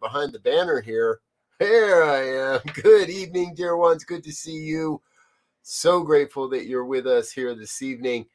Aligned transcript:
Behind 0.00 0.32
the 0.32 0.38
banner 0.38 0.80
here. 0.80 1.20
There 1.60 2.04
I 2.04 2.54
am. 2.54 2.60
Good 2.82 3.10
evening, 3.10 3.54
dear 3.54 3.76
ones. 3.76 4.04
Good 4.04 4.24
to 4.24 4.32
see 4.32 4.56
you. 4.56 5.00
So 5.62 6.02
grateful 6.02 6.48
that 6.50 6.66
you're 6.66 6.84
with 6.84 7.06
us 7.06 7.30
here 7.30 7.54
this 7.54 7.80
evening. 7.82 8.26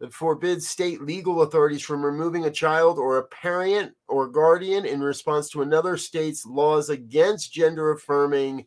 that 0.00 0.14
forbids 0.14 0.66
state 0.66 1.02
legal 1.02 1.42
authorities 1.42 1.82
from 1.82 2.02
removing 2.02 2.46
a 2.46 2.50
child 2.50 2.98
or 2.98 3.18
a 3.18 3.26
parent 3.26 3.92
or 4.08 4.26
guardian 4.26 4.86
in 4.86 5.00
response 5.00 5.50
to 5.50 5.60
another 5.60 5.98
state's 5.98 6.46
laws 6.46 6.88
against 6.88 7.52
gender 7.52 7.92
affirming 7.92 8.66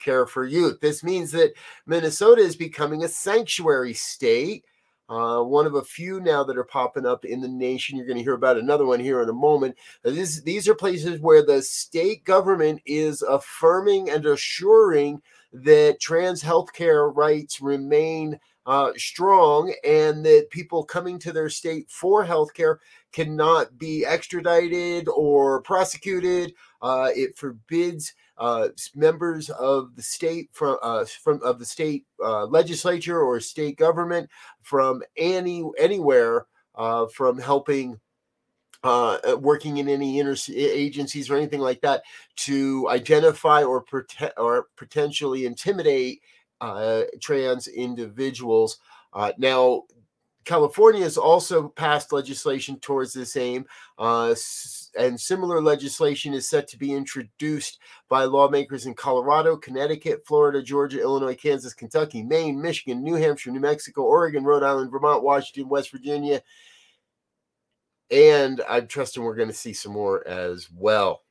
care 0.00 0.26
for 0.26 0.44
youth. 0.44 0.80
This 0.80 1.02
means 1.02 1.30
that 1.32 1.54
Minnesota 1.86 2.42
is 2.42 2.56
becoming 2.56 3.04
a 3.04 3.08
sanctuary 3.08 3.94
state. 3.94 4.66
Uh, 5.10 5.42
one 5.42 5.66
of 5.66 5.74
a 5.74 5.82
few 5.82 6.20
now 6.20 6.44
that 6.44 6.56
are 6.56 6.62
popping 6.62 7.04
up 7.04 7.24
in 7.24 7.40
the 7.40 7.48
nation. 7.48 7.96
You're 7.96 8.06
going 8.06 8.16
to 8.18 8.22
hear 8.22 8.34
about 8.34 8.58
another 8.58 8.86
one 8.86 9.00
here 9.00 9.20
in 9.20 9.28
a 9.28 9.32
moment. 9.32 9.76
This, 10.04 10.40
these 10.42 10.68
are 10.68 10.74
places 10.74 11.20
where 11.20 11.44
the 11.44 11.60
state 11.62 12.24
government 12.24 12.80
is 12.86 13.20
affirming 13.22 14.08
and 14.08 14.24
assuring 14.24 15.20
that 15.52 15.98
trans 16.00 16.44
healthcare 16.44 17.14
rights 17.14 17.60
remain 17.60 18.38
uh, 18.66 18.92
strong 18.96 19.74
and 19.82 20.24
that 20.24 20.46
people 20.50 20.84
coming 20.84 21.18
to 21.18 21.32
their 21.32 21.48
state 21.48 21.90
for 21.90 22.24
healthcare 22.24 22.76
cannot 23.10 23.76
be 23.78 24.06
extradited 24.06 25.08
or 25.08 25.60
prosecuted. 25.62 26.54
Uh, 26.82 27.08
it 27.16 27.36
forbids 27.36 28.14
uh, 28.40 28.68
members 28.94 29.50
of 29.50 29.94
the 29.94 30.02
state 30.02 30.48
from 30.52 30.78
uh, 30.82 31.04
from 31.22 31.40
of 31.42 31.58
the 31.58 31.64
state 31.64 32.06
uh, 32.24 32.46
legislature 32.46 33.20
or 33.20 33.38
state 33.38 33.76
government 33.76 34.28
from 34.62 35.02
any 35.16 35.62
anywhere 35.78 36.46
uh, 36.74 37.06
from 37.06 37.38
helping 37.38 38.00
uh, 38.82 39.18
working 39.38 39.76
in 39.76 39.88
any 39.88 40.18
inter 40.18 40.34
agencies 40.54 41.30
or 41.30 41.36
anything 41.36 41.60
like 41.60 41.80
that 41.82 42.02
to 42.36 42.88
identify 42.88 43.62
or 43.62 43.82
protect 43.82 44.38
or 44.38 44.68
potentially 44.76 45.44
intimidate 45.44 46.22
uh, 46.60 47.02
trans 47.20 47.68
individuals. 47.68 48.78
Uh, 49.12 49.32
now, 49.38 49.82
California 50.44 51.02
has 51.02 51.18
also 51.18 51.68
passed 51.68 52.12
legislation 52.12 52.78
towards 52.80 53.12
this 53.12 53.36
aim, 53.36 53.66
uh, 53.98 54.34
and 54.98 55.20
similar 55.20 55.60
legislation 55.60 56.34
is 56.34 56.48
set 56.48 56.66
to 56.68 56.78
be 56.78 56.92
introduced 56.92 57.78
by 58.08 58.24
lawmakers 58.24 58.86
in 58.86 58.94
Colorado, 58.94 59.56
Connecticut, 59.56 60.26
Florida, 60.26 60.62
Georgia, 60.62 61.00
Illinois, 61.00 61.36
Kansas, 61.36 61.74
Kentucky, 61.74 62.22
Maine, 62.22 62.60
Michigan, 62.60 63.02
New 63.02 63.14
Hampshire, 63.14 63.50
New 63.50 63.60
Mexico, 63.60 64.02
Oregon, 64.02 64.44
Rhode 64.44 64.62
Island, 64.62 64.90
Vermont, 64.90 65.22
Washington, 65.22 65.68
West 65.68 65.90
Virginia. 65.90 66.42
And 68.10 68.60
I'm 68.68 68.86
trusting 68.86 69.22
we're 69.22 69.36
going 69.36 69.48
to 69.48 69.54
see 69.54 69.72
some 69.72 69.92
more 69.92 70.26
as 70.26 70.68
well. 70.74 71.22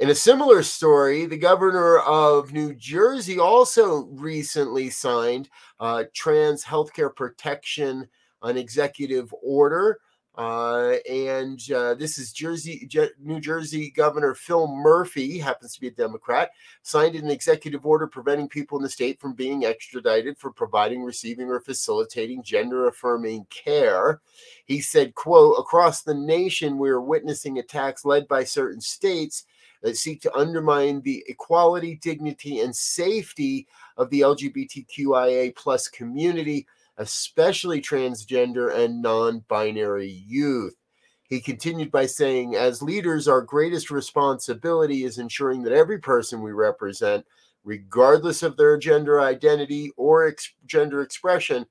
In 0.00 0.08
a 0.08 0.14
similar 0.14 0.62
story, 0.62 1.26
the 1.26 1.36
governor 1.36 1.98
of 1.98 2.54
New 2.54 2.74
Jersey 2.74 3.38
also 3.38 4.06
recently 4.12 4.88
signed 4.88 5.50
uh, 5.78 6.04
trans 6.14 6.64
healthcare 6.64 7.14
protection, 7.14 8.08
an 8.42 8.56
executive 8.56 9.32
order. 9.42 10.00
Uh, 10.36 10.94
and 11.10 11.60
uh, 11.72 11.94
this 11.94 12.16
is 12.16 12.32
Jersey, 12.32 12.86
Je- 12.88 13.10
New 13.20 13.40
Jersey 13.40 13.90
Governor 13.90 14.34
Phil 14.34 14.68
Murphy, 14.68 15.38
happens 15.38 15.74
to 15.74 15.80
be 15.80 15.88
a 15.88 15.92
Democrat, 15.92 16.52
signed 16.82 17.16
an 17.16 17.28
executive 17.28 17.84
order 17.84 18.06
preventing 18.06 18.48
people 18.48 18.78
in 18.78 18.82
the 18.82 18.88
state 18.88 19.20
from 19.20 19.34
being 19.34 19.64
extradited 19.64 20.38
for 20.38 20.52
providing, 20.52 21.02
receiving, 21.02 21.48
or 21.48 21.60
facilitating 21.60 22.42
gender-affirming 22.44 23.46
care. 23.50 24.20
He 24.66 24.80
said, 24.80 25.14
"quote 25.14 25.58
Across 25.58 26.02
the 26.02 26.14
nation, 26.14 26.78
we 26.78 26.90
are 26.90 27.00
witnessing 27.00 27.58
attacks 27.58 28.04
led 28.04 28.28
by 28.28 28.44
certain 28.44 28.80
states." 28.80 29.44
that 29.82 29.96
seek 29.96 30.20
to 30.20 30.36
undermine 30.36 31.00
the 31.00 31.24
equality, 31.26 31.98
dignity, 32.02 32.60
and 32.60 32.74
safety 32.74 33.66
of 33.96 34.10
the 34.10 34.20
LGBTQIA 34.20 35.54
plus 35.56 35.88
community, 35.88 36.66
especially 37.00 37.80
transgender 37.80 38.74
and 38.74 39.00
non-binary 39.00 40.22
youth. 40.26 40.74
He 41.22 41.40
continued 41.40 41.90
by 41.90 42.04
saying, 42.04 42.56
As 42.56 42.82
leaders, 42.82 43.26
our 43.26 43.40
greatest 43.40 43.90
responsibility 43.90 45.04
is 45.04 45.16
ensuring 45.16 45.62
that 45.62 45.72
every 45.72 45.98
person 45.98 46.42
we 46.42 46.52
represent, 46.52 47.24
regardless 47.64 48.42
of 48.42 48.56
their 48.56 48.76
gender 48.76 49.18
identity 49.18 49.92
or 49.96 50.26
ex- 50.26 50.52
gender 50.66 51.00
expression, 51.00 51.64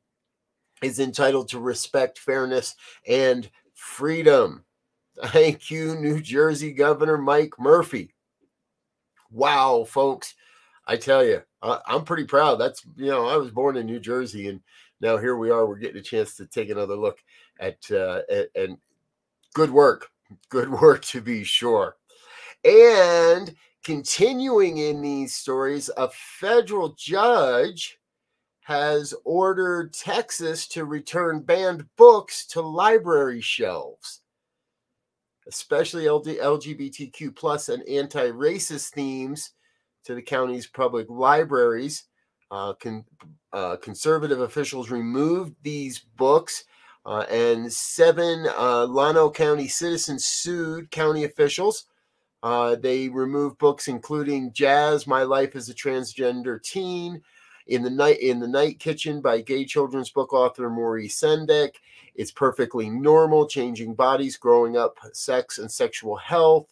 is 0.81 0.99
entitled 0.99 1.49
to 1.49 1.59
respect, 1.59 2.17
fairness, 2.17 2.75
and 3.07 3.51
freedom. 3.75 4.65
Thank 5.27 5.69
you, 5.69 5.95
New 5.95 6.21
Jersey 6.21 6.73
Governor 6.73 7.19
Mike 7.19 7.53
Murphy. 7.59 8.15
Wow, 9.29 9.83
folks. 9.83 10.33
I 10.87 10.97
tell 10.97 11.23
you, 11.23 11.43
I, 11.61 11.79
am 11.89 12.05
pretty 12.05 12.25
proud. 12.25 12.55
That's, 12.55 12.83
you 12.95 13.07
know, 13.07 13.27
I 13.27 13.37
was 13.37 13.51
born 13.51 13.77
in 13.77 13.85
New 13.85 13.99
Jersey 13.99 14.47
and 14.47 14.61
now 15.01 15.17
here 15.17 15.37
we 15.37 15.49
are. 15.49 15.65
We're 15.65 15.77
getting 15.77 15.99
a 15.99 16.03
chance 16.03 16.35
to 16.35 16.45
take 16.45 16.69
another 16.69 16.95
look 16.95 17.19
at, 17.59 17.77
uh, 17.91 18.21
at, 18.29 18.49
and 18.55 18.77
good 19.53 19.71
work. 19.71 20.09
Good 20.49 20.69
work 20.81 21.03
to 21.05 21.21
be 21.21 21.43
sure. 21.43 21.95
And 22.63 23.55
continuing 23.83 24.77
in 24.77 25.01
these 25.01 25.35
stories, 25.35 25.89
a 25.97 26.09
federal 26.09 26.89
judge 26.97 27.99
has 28.61 29.13
ordered 29.23 29.93
Texas 29.93 30.67
to 30.67 30.85
return 30.85 31.39
banned 31.39 31.87
books 31.95 32.45
to 32.45 32.61
library 32.61 33.41
shelves, 33.41 34.21
especially 35.47 36.03
LGBTQ 36.03 37.35
plus 37.35 37.69
and 37.69 37.81
anti-racist 37.87 38.89
themes 38.89 39.53
to 40.05 40.15
the 40.15 40.21
county's 40.21 40.67
public 40.67 41.07
libraries. 41.09 42.05
Uh, 42.51 42.73
con, 42.73 43.05
uh, 43.53 43.75
conservative 43.77 44.41
officials 44.41 44.89
removed 44.89 45.55
these 45.61 45.99
books, 45.99 46.63
uh, 47.05 47.25
and 47.29 47.71
seven 47.71 48.47
uh, 48.57 48.85
Llano 48.87 49.29
County 49.29 49.67
citizens 49.67 50.25
sued 50.25 50.89
county 50.89 51.23
officials. 51.23 51.85
Uh, 52.41 52.75
they 52.75 53.09
removed 53.09 53.59
books 53.59 53.87
including 53.87 54.51
"Jazz: 54.53 55.05
My 55.05 55.23
Life 55.23 55.55
as 55.55 55.69
a 55.69 55.75
Transgender 55.75 56.61
Teen," 56.61 57.21
in 57.69 57.83
the 57.83 57.89
night 57.89 58.19
in 58.19 58.39
the 58.39 58.47
night 58.47 58.79
kitchen 58.79 59.21
by 59.21 59.41
gay 59.41 59.63
children's 59.63 60.09
book 60.09 60.33
author 60.33 60.69
maurice 60.69 61.21
sendak 61.21 61.75
it's 62.15 62.31
perfectly 62.31 62.89
normal 62.89 63.47
changing 63.47 63.93
bodies 63.93 64.37
growing 64.37 64.75
up 64.75 64.97
sex 65.13 65.59
and 65.59 65.71
sexual 65.71 66.17
health 66.17 66.67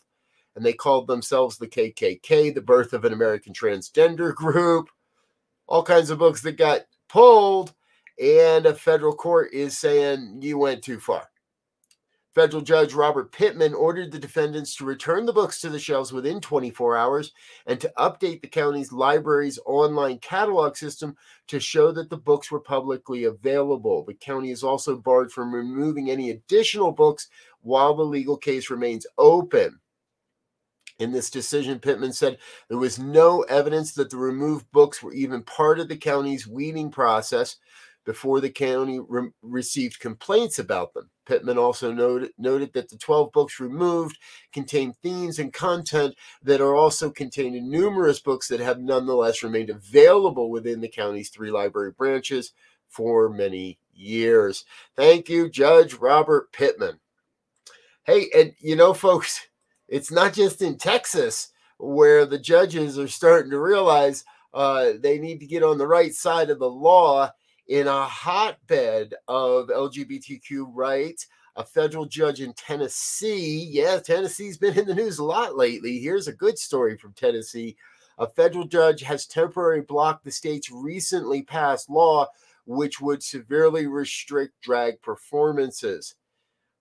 and 0.57 0.65
they 0.65 0.73
called 0.73 1.07
themselves 1.07 1.57
the 1.57 1.67
kkk 1.67 2.53
the 2.53 2.61
birth 2.61 2.91
of 2.91 3.05
an 3.05 3.13
american 3.13 3.53
transgender 3.53 4.35
group 4.35 4.89
all 5.67 5.83
kinds 5.83 6.09
of 6.09 6.19
books 6.19 6.41
that 6.41 6.57
got 6.57 6.81
pulled 7.07 7.73
and 8.21 8.65
a 8.65 8.73
federal 8.73 9.15
court 9.15 9.53
is 9.53 9.77
saying 9.77 10.39
you 10.41 10.57
went 10.57 10.83
too 10.83 10.99
far 10.99 11.29
Federal 12.37 12.61
Judge 12.61 12.93
Robert 12.93 13.31
Pittman 13.31 13.73
ordered 13.73 14.11
the 14.11 14.19
defendants 14.19 14.75
to 14.75 14.85
return 14.85 15.25
the 15.25 15.33
books 15.33 15.59
to 15.59 15.69
the 15.69 15.79
shelves 15.79 16.13
within 16.13 16.39
24 16.39 16.95
hours 16.95 17.33
and 17.65 17.81
to 17.81 17.91
update 17.97 18.43
the 18.43 18.47
county's 18.47 18.91
library's 18.91 19.57
online 19.65 20.19
catalog 20.19 20.75
system 20.75 21.17
to 21.47 21.59
show 21.59 21.91
that 21.91 22.11
the 22.11 22.17
books 22.17 22.51
were 22.51 22.59
publicly 22.59 23.23
available. 23.23 24.05
The 24.05 24.13
county 24.13 24.51
is 24.51 24.63
also 24.63 24.97
barred 24.97 25.31
from 25.31 25.51
removing 25.51 26.11
any 26.11 26.29
additional 26.29 26.91
books 26.91 27.27
while 27.61 27.95
the 27.95 28.03
legal 28.03 28.37
case 28.37 28.69
remains 28.69 29.07
open. 29.17 29.79
In 30.99 31.11
this 31.11 31.29
decision, 31.29 31.79
Pittman 31.79 32.13
said 32.13 32.39
there 32.69 32.77
was 32.77 32.97
no 32.97 33.41
evidence 33.43 33.93
that 33.93 34.09
the 34.09 34.17
removed 34.17 34.65
books 34.71 35.03
were 35.03 35.13
even 35.13 35.43
part 35.43 35.79
of 35.79 35.89
the 35.89 35.97
county's 35.97 36.47
weeding 36.47 36.89
process 36.89 37.57
before 38.07 38.39
the 38.39 38.49
county 38.49 38.99
re- 38.99 39.29
received 39.41 39.99
complaints 39.99 40.57
about 40.59 40.93
them. 40.93 41.09
Pittman 41.25 41.57
also 41.57 41.91
noted, 41.91 42.31
noted 42.37 42.71
that 42.73 42.89
the 42.89 42.97
12 42.97 43.31
books 43.33 43.59
removed 43.59 44.17
contain 44.53 44.93
themes 45.03 45.39
and 45.39 45.51
content 45.51 46.15
that 46.41 46.61
are 46.61 46.73
also 46.73 47.11
contained 47.11 47.55
in 47.55 47.69
numerous 47.69 48.19
books 48.21 48.47
that 48.47 48.61
have 48.61 48.79
nonetheless 48.79 49.43
remained 49.43 49.69
available 49.69 50.49
within 50.49 50.79
the 50.79 50.87
county's 50.87 51.29
three 51.29 51.51
library 51.51 51.91
branches 51.91 52.53
for 52.87 53.29
many 53.29 53.77
years. 53.93 54.63
Thank 54.95 55.27
you, 55.27 55.49
Judge 55.49 55.93
Robert 55.95 56.51
Pittman. 56.53 56.99
Hey, 58.05 58.29
and 58.33 58.53
you 58.59 58.77
know, 58.77 58.93
folks, 58.93 59.46
it's 59.87 60.11
not 60.11 60.33
just 60.33 60.61
in 60.61 60.77
Texas 60.77 61.51
where 61.77 62.25
the 62.25 62.39
judges 62.39 62.97
are 62.97 63.07
starting 63.07 63.51
to 63.51 63.59
realize 63.59 64.23
uh, 64.53 64.93
they 64.99 65.19
need 65.19 65.39
to 65.39 65.45
get 65.45 65.63
on 65.63 65.77
the 65.77 65.87
right 65.87 66.13
side 66.13 66.49
of 66.49 66.59
the 66.59 66.69
law 66.69 67.31
in 67.67 67.87
a 67.87 68.05
hotbed 68.05 69.13
of 69.27 69.67
LGBTQ 69.67 70.67
rights. 70.73 71.27
A 71.55 71.63
federal 71.63 72.05
judge 72.05 72.39
in 72.39 72.53
Tennessee, 72.53 73.67
yeah, 73.71 73.97
Tennessee's 73.99 74.57
been 74.57 74.77
in 74.77 74.85
the 74.85 74.93
news 74.93 75.17
a 75.17 75.23
lot 75.23 75.57
lately. 75.57 75.97
Here's 75.99 76.27
a 76.27 76.33
good 76.33 76.57
story 76.57 76.97
from 76.97 77.13
Tennessee. 77.13 77.75
A 78.19 78.27
federal 78.27 78.65
judge 78.65 79.01
has 79.01 79.25
temporarily 79.25 79.81
blocked 79.81 80.23
the 80.23 80.31
state's 80.31 80.71
recently 80.71 81.41
passed 81.43 81.89
law, 81.89 82.27
which 82.65 83.01
would 83.01 83.23
severely 83.23 83.87
restrict 83.87 84.53
drag 84.61 85.01
performances. 85.01 86.15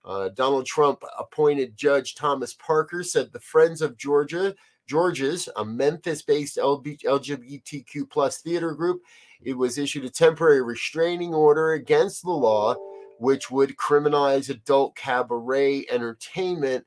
Uh, 0.07 0.29
Donald 0.29 0.65
Trump 0.65 1.03
appointed 1.19 1.75
Judge 1.75 2.15
Thomas 2.15 2.53
Parker 2.53 3.03
said 3.03 3.33
the 3.33 3.41
Friends 3.41 3.81
of 3.81 3.97
George's, 3.97 4.53
George's 4.87 5.49
a 5.57 5.65
Memphis-based 5.65 6.55
LGBTQ 6.55 8.09
plus 8.09 8.37
theater 8.37 8.73
group, 8.73 9.01
it 9.41 9.53
was 9.53 9.77
issued 9.77 10.05
a 10.05 10.09
temporary 10.09 10.61
restraining 10.61 11.33
order 11.33 11.73
against 11.73 12.23
the 12.23 12.31
law, 12.31 12.73
which 13.19 13.51
would 13.51 13.75
criminalize 13.75 14.49
adult 14.49 14.95
cabaret 14.95 15.85
entertainment 15.89 16.85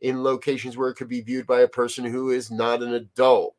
in 0.00 0.24
locations 0.24 0.74
where 0.74 0.88
it 0.88 0.94
could 0.94 1.08
be 1.08 1.20
viewed 1.20 1.46
by 1.46 1.60
a 1.60 1.68
person 1.68 2.06
who 2.06 2.30
is 2.30 2.50
not 2.50 2.82
an 2.82 2.94
adult. 2.94 3.54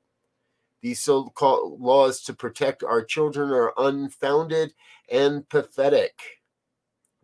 These 0.82 1.02
so 1.02 1.30
called 1.30 1.80
laws 1.80 2.24
to 2.24 2.34
protect 2.34 2.84
our 2.84 3.04
children 3.04 3.52
are 3.52 3.74
unfounded 3.78 4.74
and 5.08 5.48
pathetic. 5.48 6.20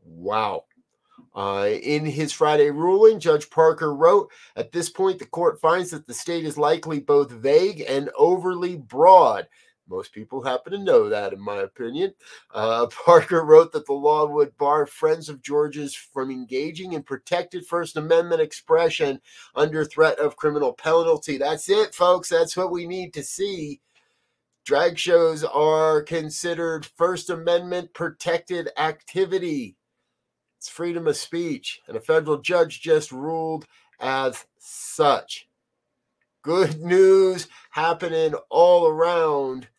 Wow. 0.06 0.66
Uh, 1.40 1.70
in 1.84 2.06
his 2.06 2.34
Friday 2.34 2.70
ruling, 2.70 3.18
Judge 3.18 3.50
Parker 3.50 3.96
wrote 3.96 4.30
At 4.58 4.74
this 4.74 4.90
point, 4.90 5.20
the 5.20 5.26
court 5.26 5.62
finds 5.62 5.92
that 5.92 6.06
the 6.06 6.14
state 6.14 6.44
is 6.44 6.58
likely 6.58 7.00
both 7.00 7.32
vague 7.32 7.86
and 7.88 8.10
overly 8.18 8.76
broad 8.76 9.48
most 9.90 10.14
people 10.14 10.44
happen 10.44 10.72
to 10.72 10.78
know 10.78 11.10
that, 11.10 11.34
in 11.34 11.40
my 11.40 11.58
opinion. 11.58 12.14
Uh, 12.54 12.88
Parker 13.06 13.44
wrote 13.44 13.72
that 13.72 13.86
the 13.86 13.94
law 13.94 14.26
would 14.26 14.56
bar 14.58 14.86
Friends 14.86 15.30
of 15.30 15.42
George's 15.42 15.96
from 15.96 16.30
engaging 16.30 16.94
in 16.94 17.04
protected 17.04 17.66
First 17.66 17.98
Amendment 17.98 18.42
expression 18.42 19.20
under 19.56 19.84
threat 19.84 20.20
of 20.20 20.36
criminal 20.36 20.74
penalty. 20.74 21.38
That's 21.38 21.70
it, 21.70 21.96
folks. 21.96 22.30
That's 22.30 22.56
what 22.56 22.72
we 22.72 22.86
need 22.86 23.14
to 23.16 23.24
see. 23.24 23.82
Drag 24.66 25.00
shows 25.00 25.44
are 25.44 26.04
considered 26.04 26.86
First 26.86 27.32
Amendment 27.32 27.94
protected 27.94 28.70
activity. 28.78 29.79
It's 30.60 30.68
freedom 30.68 31.08
of 31.08 31.16
speech, 31.16 31.80
and 31.88 31.96
a 31.96 32.02
federal 32.02 32.38
judge 32.38 32.82
just 32.82 33.14
ruled 33.14 33.66
as 34.02 34.46
such. 34.58 35.48
Good 36.42 36.82
news 36.82 37.48
happening 37.72 38.34
all 38.50 38.88
around 38.88 39.70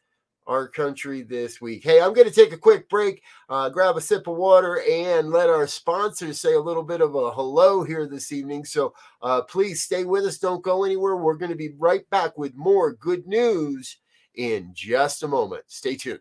our 0.46 0.66
country 0.66 1.20
this 1.20 1.60
week. 1.60 1.84
Hey, 1.84 2.00
I'm 2.00 2.14
going 2.14 2.26
to 2.26 2.34
take 2.34 2.54
a 2.54 2.56
quick 2.56 2.88
break, 2.88 3.22
uh, 3.50 3.68
grab 3.68 3.98
a 3.98 4.00
sip 4.00 4.26
of 4.26 4.38
water, 4.38 4.80
and 4.90 5.28
let 5.28 5.50
our 5.50 5.66
sponsors 5.66 6.40
say 6.40 6.54
a 6.54 6.60
little 6.60 6.82
bit 6.82 7.02
of 7.02 7.14
a 7.14 7.30
hello 7.30 7.84
here 7.84 8.06
this 8.06 8.32
evening. 8.32 8.64
So 8.64 8.94
uh, 9.20 9.42
please 9.42 9.82
stay 9.82 10.04
with 10.04 10.24
us. 10.24 10.38
Don't 10.38 10.64
go 10.64 10.84
anywhere. 10.84 11.14
We're 11.16 11.34
going 11.34 11.52
to 11.52 11.56
be 11.56 11.74
right 11.76 12.08
back 12.08 12.38
with 12.38 12.54
more 12.54 12.94
good 12.94 13.26
news 13.26 13.98
in 14.34 14.70
just 14.72 15.24
a 15.24 15.28
moment. 15.28 15.64
Stay 15.66 15.96
tuned. 15.96 16.20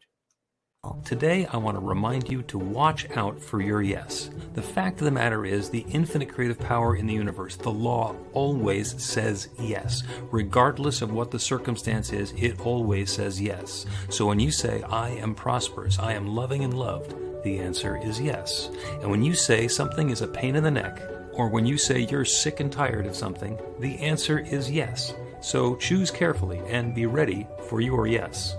Today, 1.04 1.46
I 1.48 1.58
want 1.58 1.76
to 1.76 1.82
remind 1.82 2.30
you 2.30 2.42
to 2.44 2.58
watch 2.58 3.10
out 3.18 3.42
for 3.42 3.62
your 3.62 3.82
yes. 3.82 4.30
The 4.54 4.62
fact 4.62 5.00
of 5.00 5.06
the 5.06 5.12
matter 5.12 5.44
is, 5.44 5.70
the 5.70 5.86
infinite 5.90 6.30
creative 6.30 6.58
power 6.58 6.96
in 6.96 7.06
the 7.06 7.14
universe, 7.14 7.58
the 7.58 7.70
law, 7.70 8.16
always 8.32 9.02
says 9.04 9.50
yes. 9.60 10.04
Regardless 10.32 11.02
of 11.02 11.12
what 11.12 11.32
the 11.32 11.40
circumstance 11.40 12.14
is, 12.14 12.32
it 12.38 12.62
always 12.62 13.12
says 13.12 13.42
yes. 13.42 13.88
So 14.10 14.26
when 14.26 14.40
you 14.40 14.52
say, 14.52 14.82
I 14.84 15.10
am 15.10 15.36
prosperous, 15.36 16.00
I 16.00 16.14
am 16.14 16.28
loving 16.28 16.64
and 16.64 16.74
loved, 16.74 17.14
the 17.44 17.60
answer 17.60 17.98
is 17.98 18.22
yes. 18.22 18.70
And 19.02 19.12
when 19.12 19.24
you 19.24 19.34
say 19.34 19.68
something 19.68 20.12
is 20.12 20.22
a 20.22 20.28
pain 20.28 20.56
in 20.56 20.64
the 20.64 20.72
neck, 20.72 21.02
or 21.34 21.50
when 21.50 21.66
you 21.66 21.78
say 21.78 22.02
you're 22.02 22.24
sick 22.24 22.62
and 22.62 22.72
tired 22.72 23.06
of 23.06 23.18
something, 23.18 23.60
the 23.80 23.98
answer 23.98 24.40
is 24.40 24.72
yes. 24.72 25.14
So 25.42 25.76
choose 25.76 26.10
carefully 26.10 26.62
and 26.68 26.96
be 26.96 27.06
ready 27.06 27.48
for 27.68 27.82
your 27.82 28.08
yes. 28.08 28.56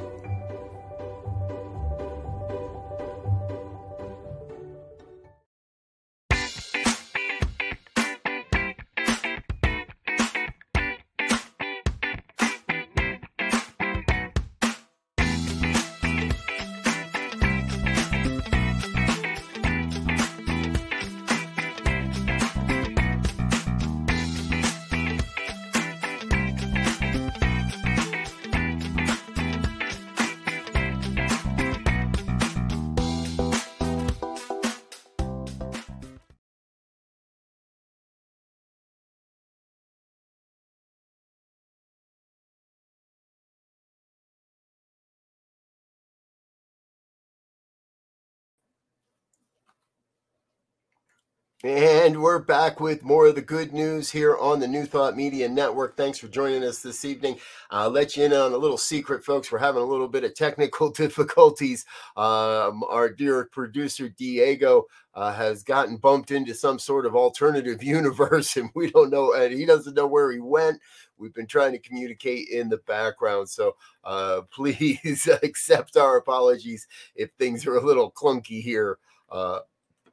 And 51.62 52.22
we're 52.22 52.38
back 52.38 52.80
with 52.80 53.02
more 53.02 53.26
of 53.26 53.34
the 53.34 53.42
good 53.42 53.74
news 53.74 54.10
here 54.10 54.34
on 54.38 54.60
the 54.60 54.66
New 54.66 54.86
Thought 54.86 55.14
Media 55.14 55.46
Network. 55.46 55.94
Thanks 55.94 56.16
for 56.16 56.26
joining 56.28 56.64
us 56.64 56.80
this 56.80 57.04
evening. 57.04 57.38
I'll 57.70 57.88
uh, 57.88 57.90
let 57.90 58.16
you 58.16 58.24
in 58.24 58.32
on 58.32 58.54
a 58.54 58.56
little 58.56 58.78
secret, 58.78 59.22
folks. 59.22 59.52
We're 59.52 59.58
having 59.58 59.82
a 59.82 59.84
little 59.84 60.08
bit 60.08 60.24
of 60.24 60.34
technical 60.34 60.90
difficulties. 60.90 61.84
Um, 62.16 62.82
our 62.88 63.10
dear 63.10 63.50
producer, 63.52 64.08
Diego, 64.08 64.86
uh, 65.12 65.34
has 65.34 65.62
gotten 65.62 65.98
bumped 65.98 66.30
into 66.30 66.54
some 66.54 66.78
sort 66.78 67.04
of 67.04 67.14
alternative 67.14 67.82
universe, 67.82 68.56
and 68.56 68.70
we 68.74 68.90
don't 68.90 69.10
know, 69.10 69.34
and 69.34 69.52
he 69.52 69.66
doesn't 69.66 69.92
know 69.92 70.06
where 70.06 70.32
he 70.32 70.40
went. 70.40 70.80
We've 71.18 71.34
been 71.34 71.46
trying 71.46 71.72
to 71.72 71.78
communicate 71.78 72.48
in 72.48 72.70
the 72.70 72.78
background. 72.86 73.50
So 73.50 73.76
uh, 74.04 74.40
please 74.50 75.28
accept 75.42 75.98
our 75.98 76.16
apologies 76.16 76.88
if 77.14 77.32
things 77.32 77.66
are 77.66 77.76
a 77.76 77.84
little 77.84 78.10
clunky 78.10 78.62
here. 78.62 78.96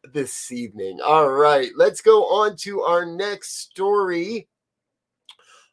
This 0.03 0.51
evening. 0.51 0.99
All 1.03 1.29
right, 1.29 1.69
let's 1.75 2.01
go 2.01 2.23
on 2.25 2.55
to 2.57 2.81
our 2.81 3.05
next 3.05 3.59
story. 3.59 4.47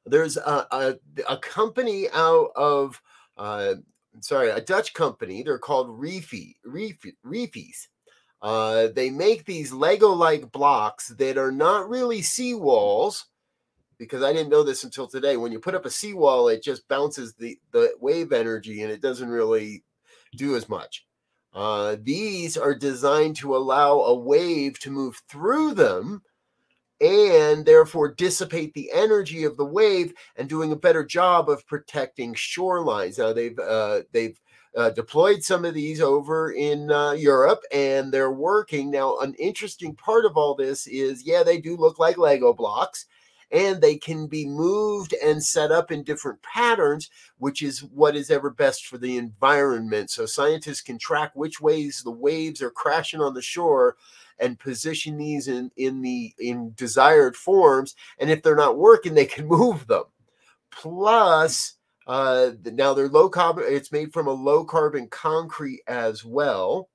There's 0.06 0.36
a, 0.36 0.66
a, 0.70 0.94
a 1.28 1.36
company 1.38 2.08
out 2.12 2.50
of, 2.56 3.00
uh, 3.36 3.74
sorry, 4.20 4.50
a 4.50 4.60
Dutch 4.60 4.92
company. 4.92 5.42
They're 5.42 5.58
called 5.58 5.88
Reefy, 5.88 6.56
Reefy, 6.64 7.14
Reefies. 7.22 7.88
Uh, 8.42 8.88
they 8.94 9.08
make 9.08 9.44
these 9.44 9.72
Lego 9.72 10.08
like 10.08 10.52
blocks 10.52 11.08
that 11.08 11.38
are 11.38 11.52
not 11.52 11.88
really 11.88 12.20
seawalls 12.20 13.24
because 13.98 14.22
I 14.22 14.32
didn't 14.32 14.50
know 14.50 14.62
this 14.62 14.84
until 14.84 15.06
today. 15.06 15.36
When 15.36 15.52
you 15.52 15.58
put 15.58 15.74
up 15.74 15.86
a 15.86 15.90
seawall, 15.90 16.48
it 16.48 16.62
just 16.62 16.86
bounces 16.88 17.34
the, 17.34 17.58
the 17.72 17.94
wave 18.00 18.32
energy 18.32 18.82
and 18.82 18.92
it 18.92 19.00
doesn't 19.00 19.28
really 19.28 19.84
do 20.36 20.56
as 20.56 20.68
much. 20.68 21.06
Uh, 21.54 21.96
these 22.02 22.56
are 22.56 22.74
designed 22.74 23.36
to 23.36 23.56
allow 23.56 24.00
a 24.00 24.14
wave 24.14 24.78
to 24.80 24.90
move 24.90 25.22
through 25.28 25.72
them 25.74 26.20
and 27.00 27.64
therefore 27.64 28.12
dissipate 28.12 28.72
the 28.74 28.90
energy 28.92 29.44
of 29.44 29.56
the 29.56 29.64
wave 29.64 30.12
and 30.36 30.48
doing 30.48 30.72
a 30.72 30.76
better 30.76 31.04
job 31.04 31.48
of 31.48 31.66
protecting 31.66 32.34
shorelines. 32.34 33.18
Now 33.18 33.32
they've 33.32 33.58
uh, 33.58 34.02
they've 34.12 34.38
uh, 34.76 34.90
deployed 34.90 35.42
some 35.42 35.64
of 35.64 35.74
these 35.74 36.00
over 36.00 36.52
in 36.52 36.90
uh, 36.90 37.12
Europe 37.12 37.62
and 37.72 38.12
they're 38.12 38.32
working. 38.32 38.90
Now, 38.90 39.18
an 39.18 39.34
interesting 39.34 39.94
part 39.94 40.24
of 40.24 40.36
all 40.36 40.54
this 40.54 40.86
is 40.86 41.24
yeah, 41.24 41.42
they 41.42 41.60
do 41.60 41.76
look 41.76 41.98
like 41.98 42.18
Lego 42.18 42.52
blocks 42.52 43.06
and 43.54 43.80
they 43.80 43.96
can 43.96 44.26
be 44.26 44.44
moved 44.44 45.14
and 45.22 45.42
set 45.42 45.70
up 45.70 45.92
in 45.92 46.02
different 46.02 46.42
patterns, 46.42 47.08
which 47.38 47.62
is 47.62 47.84
what 47.84 48.16
is 48.16 48.28
ever 48.28 48.50
best 48.50 48.86
for 48.86 48.98
the 48.98 49.16
environment. 49.16 50.10
So 50.10 50.26
scientists 50.26 50.80
can 50.80 50.98
track 50.98 51.30
which 51.34 51.60
ways 51.60 52.02
the 52.02 52.10
waves 52.10 52.60
are 52.60 52.70
crashing 52.70 53.20
on 53.20 53.32
the 53.32 53.40
shore 53.40 53.96
and 54.40 54.58
position 54.58 55.16
these 55.16 55.46
in 55.46 55.70
in 55.76 56.02
the 56.02 56.34
in 56.40 56.72
desired 56.74 57.36
forms 57.36 57.94
and 58.18 58.28
if 58.32 58.42
they're 58.42 58.56
not 58.56 58.76
working 58.76 59.14
they 59.14 59.24
can 59.24 59.46
move 59.48 59.86
them 59.86 60.02
plus 60.72 61.74
uh 62.08 62.50
now 62.64 62.92
they're 62.92 63.08
low 63.08 63.28
carbon 63.28 63.62
it's 63.68 63.92
made 63.92 64.12
from 64.12 64.26
a 64.26 64.32
low 64.32 64.64
carbon 64.64 65.06
concrete 65.06 65.82
as 65.86 66.24
well 66.24 66.88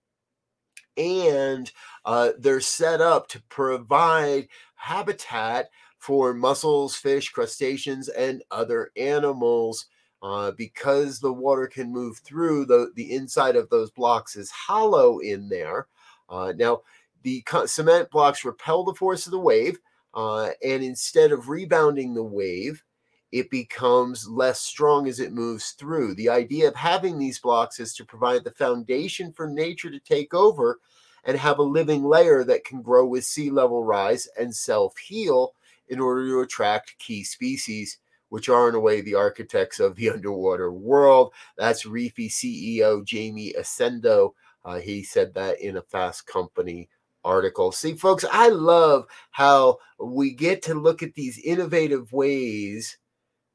and 0.97 1.71
uh, 2.03 2.31
they're 2.39 2.59
set 2.59 2.99
up 2.99 3.29
to 3.29 3.41
provide 3.43 4.49
habitat 4.75 5.69
for 5.99 6.33
mussels, 6.33 6.95
fish, 6.95 7.29
crustaceans, 7.29 8.09
and 8.09 8.41
other 8.51 8.91
animals. 8.97 9.85
Uh, 10.21 10.51
because 10.51 11.19
the 11.19 11.31
water 11.31 11.65
can 11.65 11.93
move 11.93 12.17
through, 12.17 12.65
the, 12.65 12.91
the 12.95 13.13
inside 13.13 13.55
of 13.55 13.69
those 13.69 13.89
blocks 13.91 14.35
is 14.35 14.51
hollow 14.51 15.19
in 15.19 15.47
there. 15.47 15.87
Uh, 16.27 16.51
now, 16.57 16.81
the 17.23 17.41
cement 17.65 18.09
blocks 18.11 18.43
repel 18.43 18.83
the 18.83 18.93
force 18.93 19.25
of 19.27 19.31
the 19.31 19.39
wave, 19.39 19.77
uh, 20.13 20.49
and 20.63 20.83
instead 20.83 21.31
of 21.31 21.47
rebounding 21.47 22.13
the 22.13 22.23
wave, 22.23 22.83
it 23.31 23.49
becomes 23.49 24.27
less 24.27 24.59
strong 24.59 25.07
as 25.07 25.19
it 25.19 25.31
moves 25.31 25.71
through. 25.71 26.15
The 26.15 26.29
idea 26.29 26.67
of 26.67 26.75
having 26.75 27.17
these 27.17 27.39
blocks 27.39 27.79
is 27.79 27.93
to 27.95 28.05
provide 28.05 28.43
the 28.43 28.51
foundation 28.51 29.31
for 29.31 29.47
nature 29.47 29.91
to 29.91 29.99
take 29.99 30.33
over 30.33 30.79
and 31.23 31.37
have 31.37 31.59
a 31.59 31.63
living 31.63 32.03
layer 32.03 32.43
that 32.43 32.65
can 32.65 32.81
grow 32.81 33.05
with 33.05 33.23
sea 33.23 33.49
level 33.49 33.83
rise 33.83 34.27
and 34.37 34.53
self 34.53 34.97
heal 34.97 35.53
in 35.89 35.99
order 35.99 36.27
to 36.27 36.41
attract 36.41 36.97
key 36.99 37.23
species, 37.23 37.97
which 38.29 38.49
are 38.49 38.69
in 38.69 38.75
a 38.75 38.79
way 38.79 39.01
the 39.01 39.15
architects 39.15 39.79
of 39.79 39.95
the 39.95 40.09
underwater 40.13 40.71
world. 40.71 41.33
That's 41.57 41.85
Reefy 41.85 42.29
CEO 42.29 43.03
Jamie 43.03 43.53
Ascendo. 43.57 44.31
Uh, 44.63 44.79
he 44.79 45.03
said 45.03 45.33
that 45.33 45.61
in 45.61 45.77
a 45.77 45.81
Fast 45.81 46.27
Company 46.27 46.89
article. 47.23 47.71
See, 47.71 47.95
folks, 47.95 48.25
I 48.31 48.49
love 48.49 49.05
how 49.31 49.77
we 49.99 50.33
get 50.33 50.61
to 50.63 50.73
look 50.73 51.03
at 51.03 51.13
these 51.13 51.39
innovative 51.39 52.11
ways 52.11 52.97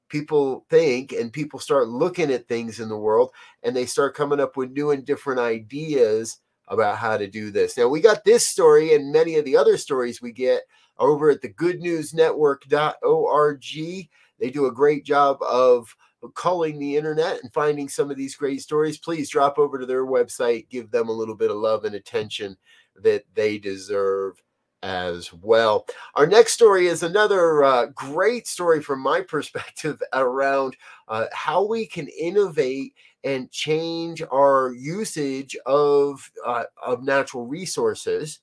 people 0.08 0.64
think 0.70 1.12
and 1.12 1.32
people 1.32 1.58
start 1.58 1.88
looking 1.88 2.30
at 2.30 2.46
things 2.46 2.78
in 2.78 2.88
the 2.88 2.96
world 2.96 3.32
and 3.62 3.74
they 3.74 3.86
start 3.86 4.14
coming 4.14 4.38
up 4.38 4.56
with 4.56 4.70
new 4.70 4.90
and 4.90 5.04
different 5.04 5.40
ideas 5.40 6.38
about 6.68 6.98
how 6.98 7.16
to 7.16 7.26
do 7.26 7.50
this. 7.50 7.76
Now, 7.76 7.88
we 7.88 8.00
got 8.00 8.24
this 8.24 8.48
story 8.48 8.94
and 8.94 9.12
many 9.12 9.36
of 9.36 9.44
the 9.44 9.56
other 9.56 9.76
stories 9.76 10.22
we 10.22 10.32
get 10.32 10.62
over 10.98 11.30
at 11.30 11.42
the 11.42 11.48
goodnewsnetwork.org. 11.48 14.08
They 14.40 14.50
do 14.50 14.66
a 14.66 14.72
great 14.72 15.04
job 15.04 15.38
of 15.42 15.94
culling 16.34 16.78
the 16.78 16.96
internet 16.96 17.42
and 17.42 17.52
finding 17.52 17.88
some 17.88 18.10
of 18.10 18.16
these 18.16 18.36
great 18.36 18.62
stories. 18.62 18.98
Please 18.98 19.28
drop 19.28 19.58
over 19.58 19.78
to 19.78 19.86
their 19.86 20.06
website, 20.06 20.68
give 20.68 20.90
them 20.90 21.08
a 21.08 21.12
little 21.12 21.34
bit 21.34 21.50
of 21.50 21.56
love 21.56 21.84
and 21.84 21.94
attention 21.94 22.56
that 22.96 23.24
they 23.34 23.58
deserve 23.58 24.40
as 24.82 25.32
well. 25.32 25.86
Our 26.14 26.26
next 26.26 26.52
story 26.52 26.88
is 26.88 27.02
another 27.02 27.64
uh, 27.64 27.86
great 27.94 28.46
story 28.46 28.82
from 28.82 29.00
my 29.00 29.20
perspective 29.28 30.00
around 30.12 30.76
uh, 31.08 31.26
how 31.32 31.66
we 31.66 31.86
can 31.86 32.08
innovate 32.08 32.94
and 33.24 33.50
change 33.50 34.22
our 34.30 34.74
usage 34.74 35.56
of 35.64 36.30
uh, 36.44 36.64
of 36.84 37.02
natural 37.02 37.46
resources. 37.46 38.40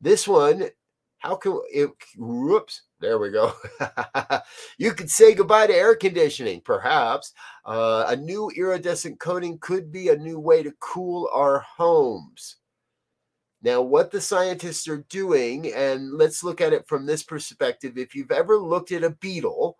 This 0.00 0.26
one 0.26 0.70
how 1.22 1.36
can 1.36 1.60
it 1.72 1.90
whoops 2.16 2.82
there 3.02 3.18
we 3.18 3.30
go. 3.30 3.52
You 4.78 4.92
could 4.94 5.10
say 5.10 5.34
goodbye 5.34 5.66
to 5.66 5.74
air 5.74 5.96
conditioning 5.96 6.60
perhaps. 6.60 7.32
Uh, 7.64 8.04
a 8.08 8.16
new 8.16 8.50
iridescent 8.56 9.18
coating 9.18 9.58
could 9.58 9.90
be 9.90 10.08
a 10.08 10.16
new 10.16 10.38
way 10.38 10.62
to 10.62 10.72
cool 10.78 11.28
our 11.32 11.60
homes. 11.60 12.56
Now 13.60 13.82
what 13.82 14.10
the 14.12 14.20
scientists 14.20 14.86
are 14.88 15.04
doing 15.08 15.72
and 15.72 16.12
let's 16.12 16.44
look 16.44 16.60
at 16.60 16.72
it 16.72 16.86
from 16.86 17.04
this 17.04 17.24
perspective. 17.24 17.98
If 17.98 18.14
you've 18.14 18.30
ever 18.30 18.56
looked 18.56 18.92
at 18.92 19.04
a 19.04 19.10
beetle 19.10 19.78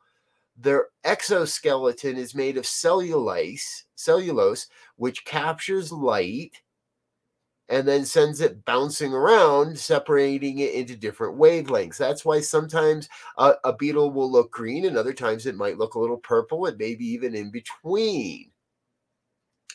their 0.57 0.89
exoskeleton 1.05 2.19
is 2.19 2.35
made 2.35 2.59
of 2.59 2.67
cellulose 2.67 3.85
cellulose 3.95 4.67
which 4.97 5.25
captures 5.25 5.91
light 5.91 6.61
and 7.73 7.89
then 7.89 8.05
sends 8.05 8.43
it 8.43 8.67
bouncing 8.67 9.15
around, 9.15 9.79
separating 9.79 10.59
it 10.59 10.75
into 10.75 10.95
different 10.95 11.39
wavelengths. 11.39 11.97
That's 11.97 12.23
why 12.23 12.43
sometimes 12.43 13.09
a, 13.39 13.55
a, 13.65 13.73
beetle 13.73 14.11
will 14.11 14.31
look 14.31 14.51
green, 14.51 14.85
and 14.85 14.95
other 14.95 15.15
times 15.15 15.47
it 15.47 15.57
might 15.57 15.79
look 15.79 15.95
a 15.95 15.99
little 15.99 16.19
purple, 16.19 16.67
and 16.67 16.77
maybe 16.77 17.07
even 17.07 17.35
in 17.35 17.51
between. 17.51 18.51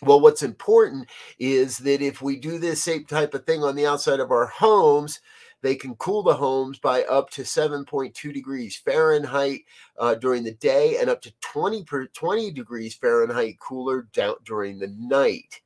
Well, 0.03 0.21
what's 0.21 0.43
important 0.43 1.09
is 1.39 1.79
that 1.79 2.03
if 2.03 2.21
we 2.21 2.35
do 2.35 2.59
this 2.59 2.83
same 2.83 3.05
type 3.05 3.33
of 3.33 3.47
thing 3.47 3.63
on 3.63 3.75
the 3.75 3.87
outside 3.87 4.19
of 4.19 4.29
our 4.29 4.45
homes, 4.45 5.19
they 5.63 5.73
can 5.73 5.95
cool 5.95 6.21
the 6.21 6.35
homes 6.35 6.77
by 6.77 7.03
up 7.05 7.31
to 7.31 7.41
7.2 7.41 8.31
degrees 8.31 8.77
Fahrenheit 8.77 9.61
uh, 9.97 10.13
during 10.13 10.43
the 10.43 10.53
day 10.53 10.97
and 11.01 11.09
up 11.09 11.19
to 11.23 11.33
20 11.41 11.83
per 11.85 12.05
20 12.05 12.51
degrees 12.51 12.93
Fahrenheit 12.93 13.57
cooler 13.59 14.07
down 14.13 14.35
during 14.45 14.77
the 14.77 14.93
night. 14.99 15.61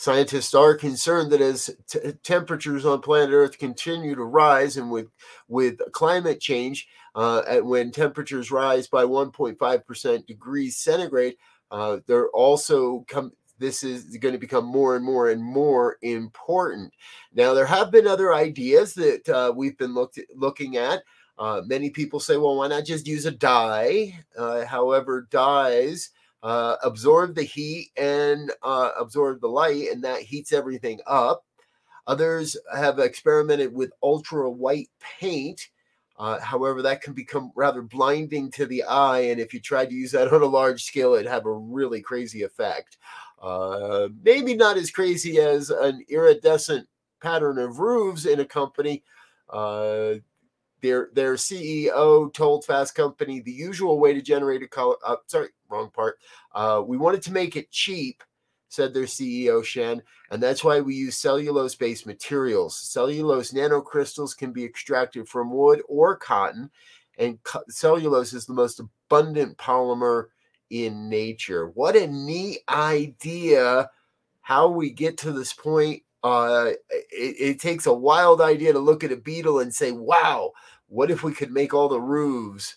Scientists 0.00 0.54
are 0.54 0.76
concerned 0.76 1.28
that 1.32 1.40
as 1.40 1.70
t- 1.88 1.98
temperatures 2.22 2.86
on 2.86 3.00
planet 3.00 3.32
Earth 3.32 3.58
continue 3.58 4.14
to 4.14 4.22
rise, 4.22 4.76
and 4.76 4.92
with 4.92 5.08
with 5.48 5.80
climate 5.90 6.38
change, 6.40 6.86
uh, 7.16 7.58
when 7.62 7.90
temperatures 7.90 8.52
rise 8.52 8.86
by 8.86 9.02
1.5 9.02 9.84
percent 9.84 10.24
degrees 10.28 10.76
centigrade, 10.76 11.34
uh, 11.72 11.98
they're 12.06 12.28
also 12.28 13.04
come. 13.08 13.32
This 13.58 13.82
is 13.82 14.16
going 14.18 14.34
to 14.34 14.38
become 14.38 14.64
more 14.64 14.94
and 14.94 15.04
more 15.04 15.30
and 15.30 15.42
more 15.42 15.96
important. 16.02 16.94
Now, 17.34 17.52
there 17.52 17.66
have 17.66 17.90
been 17.90 18.06
other 18.06 18.32
ideas 18.32 18.94
that 18.94 19.28
uh, 19.28 19.52
we've 19.52 19.76
been 19.78 19.94
looked 19.94 20.20
looking 20.32 20.76
at. 20.76 21.02
Uh, 21.40 21.62
many 21.66 21.90
people 21.90 22.20
say, 22.20 22.36
well, 22.36 22.54
why 22.54 22.68
not 22.68 22.84
just 22.84 23.08
use 23.08 23.26
a 23.26 23.32
dye? 23.32 24.16
Uh, 24.38 24.64
however, 24.64 25.26
dyes 25.28 26.10
uh, 26.42 26.76
absorb 26.82 27.34
the 27.34 27.42
heat 27.42 27.90
and 27.96 28.52
uh, 28.62 28.90
absorb 28.98 29.40
the 29.40 29.48
light, 29.48 29.88
and 29.90 30.02
that 30.04 30.22
heats 30.22 30.52
everything 30.52 31.00
up. 31.06 31.44
Others 32.06 32.56
have 32.74 32.98
experimented 32.98 33.72
with 33.72 33.92
ultra 34.02 34.50
white 34.50 34.88
paint. 35.20 35.68
Uh, 36.18 36.40
however, 36.40 36.82
that 36.82 37.00
can 37.00 37.12
become 37.12 37.52
rather 37.54 37.82
blinding 37.82 38.50
to 38.50 38.66
the 38.66 38.82
eye, 38.84 39.20
and 39.20 39.38
if 39.40 39.54
you 39.54 39.60
tried 39.60 39.88
to 39.90 39.94
use 39.94 40.10
that 40.12 40.28
on 40.32 40.42
a 40.42 40.46
large 40.46 40.84
scale, 40.84 41.14
it'd 41.14 41.26
have 41.26 41.46
a 41.46 41.52
really 41.52 42.00
crazy 42.00 42.42
effect. 42.42 42.98
Uh, 43.40 44.08
maybe 44.24 44.54
not 44.54 44.76
as 44.76 44.90
crazy 44.90 45.38
as 45.38 45.70
an 45.70 46.04
iridescent 46.08 46.88
pattern 47.22 47.58
of 47.58 47.78
roofs 47.78 48.26
in 48.26 48.40
a 48.40 48.44
company, 48.44 49.02
Uh, 49.48 50.14
their 50.80 51.10
their 51.12 51.34
CEO 51.34 52.32
told 52.32 52.64
Fast 52.64 52.94
Company 52.94 53.40
the 53.40 53.52
usual 53.52 53.98
way 53.98 54.14
to 54.14 54.22
generate 54.22 54.62
a 54.62 54.68
color. 54.68 54.96
Uh, 55.04 55.16
sorry, 55.26 55.48
wrong 55.68 55.90
part. 55.90 56.18
Uh, 56.54 56.82
we 56.86 56.96
wanted 56.96 57.22
to 57.22 57.32
make 57.32 57.56
it 57.56 57.70
cheap, 57.70 58.22
said 58.68 58.94
their 58.94 59.04
CEO 59.04 59.64
Shen, 59.64 60.02
and 60.30 60.42
that's 60.42 60.62
why 60.62 60.80
we 60.80 60.94
use 60.94 61.16
cellulose-based 61.16 62.06
materials. 62.06 62.78
Cellulose 62.78 63.52
nanocrystals 63.52 64.36
can 64.36 64.52
be 64.52 64.64
extracted 64.64 65.28
from 65.28 65.52
wood 65.52 65.82
or 65.88 66.16
cotton, 66.16 66.70
and 67.18 67.42
co- 67.42 67.64
cellulose 67.68 68.32
is 68.32 68.46
the 68.46 68.52
most 68.52 68.80
abundant 68.80 69.56
polymer 69.58 70.26
in 70.70 71.08
nature. 71.08 71.68
What 71.68 71.96
a 71.96 72.06
neat 72.06 72.60
idea! 72.68 73.90
How 74.40 74.68
we 74.68 74.90
get 74.90 75.18
to 75.18 75.32
this 75.32 75.52
point 75.52 76.02
uh, 76.22 76.72
it, 76.90 77.36
it, 77.38 77.60
takes 77.60 77.86
a 77.86 77.92
wild 77.92 78.40
idea 78.40 78.72
to 78.72 78.78
look 78.78 79.04
at 79.04 79.12
a 79.12 79.16
beetle 79.16 79.60
and 79.60 79.72
say, 79.72 79.92
wow, 79.92 80.52
what 80.88 81.10
if 81.10 81.22
we 81.22 81.32
could 81.32 81.52
make 81.52 81.72
all 81.72 81.88
the 81.88 82.00
roofs 82.00 82.76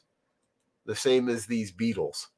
the 0.85 0.95
same 0.95 1.27
as 1.27 1.45
these 1.45 1.71
beetles? 1.71 2.29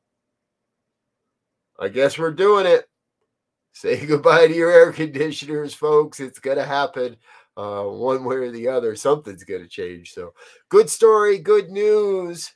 I 1.80 1.90
guess 1.90 2.18
we're 2.18 2.32
doing 2.32 2.66
it. 2.66 2.86
Say 3.74 4.06
goodbye 4.06 4.48
to 4.48 4.54
your 4.54 4.72
air 4.72 4.92
conditioners, 4.92 5.74
folks. 5.74 6.20
It's 6.20 6.40
going 6.40 6.58
to 6.58 6.64
happen 6.64 7.18
uh, 7.58 7.84
one 7.84 8.24
way 8.24 8.36
or 8.36 8.52
the 8.52 8.68
other. 8.68 8.96
Something's 8.96 9.44
going 9.44 9.64
to 9.64 9.68
change. 9.68 10.14
So, 10.14 10.34
good 10.70 10.90
story, 10.90 11.40
good 11.40 11.70
news. 11.70 12.52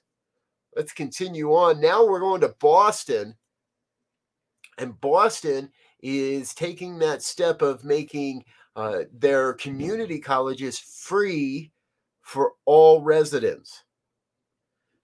Let's 0.75 0.93
continue 0.93 1.49
on. 1.53 1.81
Now 1.81 2.05
we're 2.05 2.19
going 2.19 2.41
to 2.41 2.55
Boston. 2.59 3.35
And 4.77 4.99
Boston 5.01 5.71
is 6.01 6.53
taking 6.53 6.99
that 6.99 7.21
step 7.21 7.61
of 7.61 7.83
making 7.83 8.43
uh, 8.75 9.03
their 9.11 9.53
community 9.53 10.19
colleges 10.19 10.77
free 10.77 11.71
for 12.21 12.53
all 12.65 13.01
residents. 13.01 13.83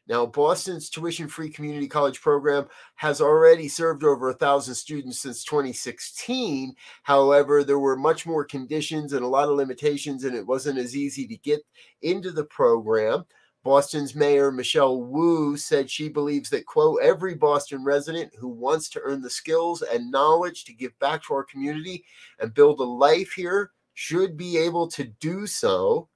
Now, 0.08 0.26
Boston's 0.26 0.90
tuition 0.90 1.30
free 1.30 1.50
community 1.50 1.88
college 1.88 2.20
program 2.22 2.68
has 2.96 3.22
already 3.22 3.70
served 3.70 4.04
over 4.04 4.30
a 4.30 4.34
thousand 4.34 4.76
students 4.76 5.20
since 5.20 5.46
2016. 5.46 6.76
However, 7.04 7.64
there 7.64 7.80
were 7.80 7.96
much 7.96 8.26
more 8.26 8.44
conditions 8.44 9.14
and 9.14 9.24
a 9.24 9.28
lot 9.28 9.48
of 9.48 9.56
limitations, 9.56 10.26
and 10.26 10.36
it 10.36 10.46
wasn't 10.46 10.78
as 10.78 10.96
easy 10.96 11.26
to 11.28 11.38
get 11.38 11.62
into 12.02 12.32
the 12.32 12.44
program. 12.44 13.24
Boston's 13.64 14.14
Mayor 14.14 14.52
Michelle 14.52 15.02
Wu 15.02 15.56
said 15.56 15.90
she 15.90 16.10
believes 16.10 16.50
that, 16.50 16.66
quote, 16.66 17.00
every 17.02 17.34
Boston 17.34 17.84
resident 17.84 18.34
who 18.38 18.50
wants 18.50 18.90
to 18.90 19.02
earn 19.04 19.22
the 19.22 19.30
skills 19.30 19.82
and 19.82 20.12
knowledge 20.12 20.66
to 20.66 20.74
give 20.74 20.98
back 21.00 21.24
to 21.24 21.34
our 21.34 21.44
community 21.44 22.04
and 22.40 22.54
build 22.54 22.80
a 22.80 22.84
life 22.84 23.32
here 23.32 23.72
should 23.94 24.36
be 24.36 24.58
able 24.58 24.88
to 24.88 25.06
do 25.06 25.48
so. 25.48 26.10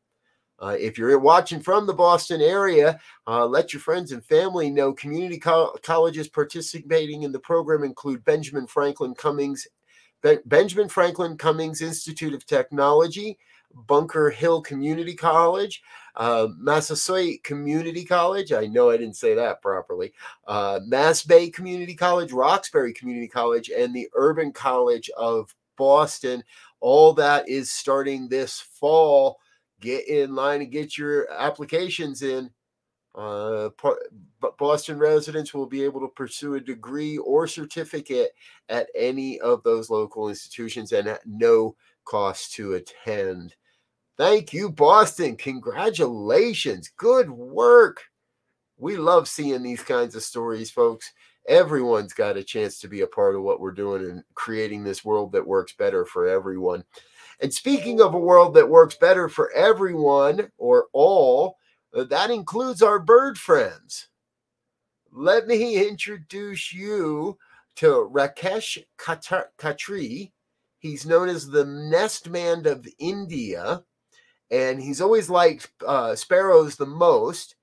Uh, 0.59 0.75
if 0.79 0.97
you're 0.97 1.17
watching 1.19 1.61
from 1.61 1.85
the 1.85 1.93
Boston 1.93 2.41
area, 2.41 2.99
uh, 3.27 3.45
let 3.45 3.71
your 3.71 3.79
friends 3.79 4.11
and 4.11 4.25
family 4.25 4.69
know 4.69 4.91
community 4.91 5.37
co- 5.37 5.75
colleges 5.83 6.27
participating 6.27 7.23
in 7.23 7.31
the 7.31 7.39
program 7.39 7.83
include 7.83 8.25
Benjamin 8.25 8.65
Franklin 8.65 9.13
Cummings, 9.13 9.67
Be- 10.23 10.39
Benjamin 10.45 10.89
Franklin 10.89 11.37
Cummings 11.37 11.81
Institute 11.81 12.33
of 12.33 12.45
Technology, 12.45 13.37
Bunker 13.85 14.29
Hill 14.29 14.61
Community 14.61 15.13
College, 15.13 15.81
uh, 16.15 16.47
Massasoit 16.57 17.43
Community 17.43 18.03
College. 18.03 18.51
I 18.51 18.65
know 18.65 18.89
I 18.89 18.97
didn't 18.97 19.15
say 19.15 19.35
that 19.35 19.61
properly. 19.61 20.13
Uh, 20.47 20.79
Mass 20.85 21.23
Bay 21.23 21.49
Community 21.49 21.95
College, 21.95 22.31
Roxbury 22.31 22.93
Community 22.93 23.27
College, 23.27 23.69
and 23.69 23.93
the 23.93 24.07
Urban 24.15 24.51
College 24.51 25.09
of 25.17 25.53
Boston. 25.77 26.43
All 26.79 27.13
that 27.13 27.47
is 27.47 27.71
starting 27.71 28.27
this 28.27 28.59
fall. 28.59 29.39
Get 29.79 30.07
in 30.07 30.33
line 30.33 30.61
and 30.61 30.71
get 30.71 30.97
your 30.97 31.31
applications 31.31 32.23
in. 32.23 32.49
Uh, 33.13 33.69
Boston 34.59 34.99
residents 34.99 35.53
will 35.53 35.65
be 35.65 35.83
able 35.83 35.99
to 36.01 36.07
pursue 36.07 36.53
a 36.53 36.59
degree 36.59 37.17
or 37.17 37.47
certificate 37.47 38.31
at 38.69 38.89
any 38.95 39.39
of 39.39 39.63
those 39.63 39.89
local 39.89 40.29
institutions 40.29 40.91
and 40.91 41.07
at 41.07 41.21
no 41.25 41.75
cost 42.05 42.53
to 42.53 42.73
attend. 42.75 43.55
Thank 44.17 44.51
you, 44.51 44.71
Boston. 44.71 45.35
Congratulations. 45.35 46.91
Good 46.97 47.29
work. 47.29 48.01
We 48.79 48.97
love 48.97 49.27
seeing 49.27 49.61
these 49.61 49.83
kinds 49.83 50.15
of 50.15 50.23
stories, 50.23 50.71
folks. 50.71 51.13
Everyone's 51.47 52.13
got 52.13 52.35
a 52.35 52.43
chance 52.43 52.79
to 52.79 52.87
be 52.87 53.01
a 53.01 53.07
part 53.07 53.35
of 53.35 53.43
what 53.43 53.59
we're 53.59 53.71
doing 53.71 54.09
and 54.09 54.23
creating 54.33 54.83
this 54.83 55.05
world 55.05 55.31
that 55.33 55.45
works 55.45 55.73
better 55.73 56.03
for 56.03 56.27
everyone. 56.27 56.83
And 57.39 57.53
speaking 57.53 58.01
of 58.01 58.15
a 58.15 58.19
world 58.19 58.55
that 58.55 58.67
works 58.67 58.95
better 58.95 59.29
for 59.29 59.51
everyone 59.51 60.51
or 60.57 60.87
all, 60.93 61.57
uh, 61.93 62.03
that 62.05 62.31
includes 62.31 62.81
our 62.81 62.99
bird 62.99 63.37
friends. 63.37 64.07
Let 65.11 65.47
me 65.47 65.87
introduce 65.87 66.73
you 66.73 67.37
to 67.75 68.09
Rakesh 68.11 68.83
Khatri. 68.97 70.31
He's 70.79 71.05
known 71.05 71.29
as 71.29 71.47
the 71.47 71.65
nest 71.65 72.29
man 72.29 72.65
of 72.65 72.87
India 72.97 73.83
and 74.51 74.81
he's 74.81 75.01
always 75.01 75.29
liked 75.29 75.71
uh, 75.85 76.15
sparrows 76.15 76.75
the 76.75 76.85
most. 76.85 77.55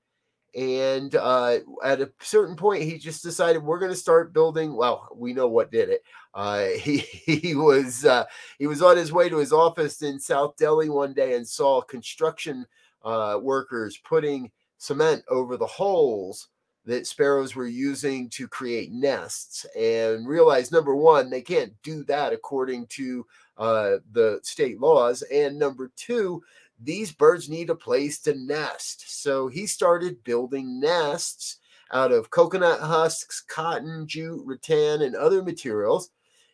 And 0.57 1.17
uh, 1.17 1.59
at 1.83 2.01
a 2.01 2.13
certain 2.21 2.55
point, 2.55 2.85
he 2.85 2.97
just 2.97 3.25
decided 3.25 3.63
we're 3.63 3.81
going 3.81 3.91
to 3.91 3.97
start 3.97 4.33
building. 4.33 4.77
Well, 4.77 5.09
we 5.15 5.33
know 5.33 5.49
what 5.49 5.73
did 5.73 5.89
it. 5.89 6.03
Uh, 6.33 6.67
he 6.79 6.99
he 6.99 7.55
was 7.55 8.05
uh, 8.05 8.25
he 8.59 8.67
was 8.67 8.83
on 8.83 8.97
his 8.97 9.13
way 9.13 9.29
to 9.29 9.39
his 9.39 9.53
office 9.53 10.03
in 10.03 10.21
South 10.21 10.57
Delhi 10.57 10.89
one 10.89 11.13
day 11.13 11.35
and 11.35 11.47
saw 11.47 11.81
construction 11.81 12.67
uh, 13.05 13.39
workers 13.43 13.99
putting 14.05 14.51
cement 14.79 15.25
over 15.29 15.57
the 15.57 15.67
holes 15.67 16.49
that 16.87 17.07
sparrows 17.07 17.55
were 17.55 17.67
using 17.67 18.29
to 18.29 18.47
create 18.47 18.93
nests 18.93 19.65
and 19.77 20.29
realized 20.29 20.71
number 20.71 20.95
one 20.95 21.31
they 21.31 21.41
can't 21.41 21.73
do 21.83 22.05
that 22.05 22.33
according 22.33 22.87
to 22.89 23.25
uh, 23.57 23.97
the 24.13 24.39
state 24.43 24.81
laws 24.81 25.23
and 25.33 25.59
number 25.59 25.91
two 25.97 26.43
these 26.85 27.13
birds 27.13 27.49
need 27.49 27.71
a 27.71 27.75
place 27.75 28.21
to 28.21 28.35
nest. 28.35 29.23
So 29.23 29.49
he 29.49 29.67
started 29.67 30.25
building 30.25 30.81
nests 30.81 31.59
out 31.93 32.13
of 32.13 32.31
coconut 32.31 32.81
husks, 32.81 33.41
cotton, 33.41 34.07
jute, 34.07 34.43
rattan, 34.45 35.03
and 35.03 35.15
other 35.15 35.43
materials. 35.43 36.11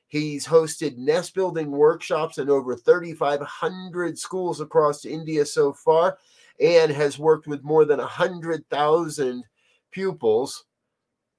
He's 0.08 0.46
hosted 0.46 0.96
nest 0.96 1.34
building 1.34 1.70
workshops 1.70 2.38
in 2.38 2.50
over 2.50 2.74
3,500 2.76 4.18
schools 4.18 4.60
across 4.60 5.04
India 5.04 5.46
so 5.46 5.72
far 5.72 6.18
and 6.60 6.90
has 6.90 7.18
worked 7.18 7.46
with 7.46 7.62
more 7.62 7.84
than 7.84 7.98
100,000 7.98 9.44
pupils 9.92 10.64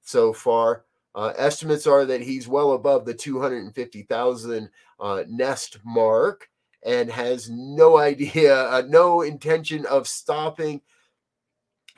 so 0.00 0.32
far. 0.32 0.84
Uh, 1.14 1.32
estimates 1.36 1.86
are 1.86 2.06
that 2.06 2.22
he's 2.22 2.48
well 2.48 2.72
above 2.72 3.04
the 3.04 3.12
250,000 3.12 4.70
uh, 4.98 5.24
nest 5.28 5.78
mark 5.84 6.48
and 6.84 7.10
has 7.10 7.48
no 7.50 7.96
idea, 7.98 8.64
uh, 8.68 8.82
no 8.88 9.22
intention 9.22 9.86
of 9.86 10.08
stopping. 10.08 10.80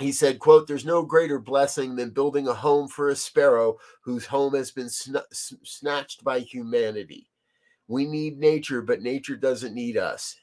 He 0.00 0.10
said, 0.10 0.40
quote, 0.40 0.66
there's 0.66 0.84
no 0.84 1.04
greater 1.04 1.38
blessing 1.38 1.94
than 1.94 2.10
building 2.10 2.48
a 2.48 2.54
home 2.54 2.88
for 2.88 3.10
a 3.10 3.16
sparrow 3.16 3.78
whose 4.02 4.26
home 4.26 4.54
has 4.54 4.72
been 4.72 4.88
sn- 4.88 5.18
snatched 5.32 6.24
by 6.24 6.40
humanity. 6.40 7.28
We 7.86 8.04
need 8.04 8.38
nature, 8.38 8.82
but 8.82 9.02
nature 9.02 9.36
doesn't 9.36 9.74
need 9.74 9.96
us. 9.96 10.36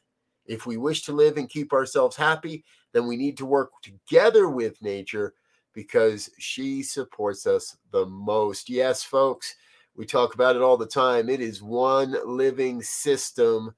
If 0.46 0.66
we 0.66 0.78
wish 0.78 1.04
to 1.04 1.12
live 1.12 1.38
and 1.38 1.50
keep 1.50 1.74
ourselves 1.74 2.16
happy, 2.16 2.64
then 2.94 3.08
we 3.08 3.18
need 3.18 3.38
to 3.38 3.46
work 3.46 3.72
together 3.82 4.48
with 4.48 4.82
nature 4.82 5.34
because 5.74 6.30
she 6.38 6.84
supports 6.84 7.46
us 7.46 7.78
the 7.92 8.06
most. 8.06 8.70
Yes, 8.70 9.04
folks, 9.04 9.56
we 9.96 10.06
talk 10.06 10.34
about 10.34 10.56
it 10.56 10.62
all 10.62 10.78
the 10.78 10.86
time. 10.86 11.30
It 11.30 11.42
is 11.42 11.62
one 11.62 12.16
living 12.26 12.82
system 12.82 13.74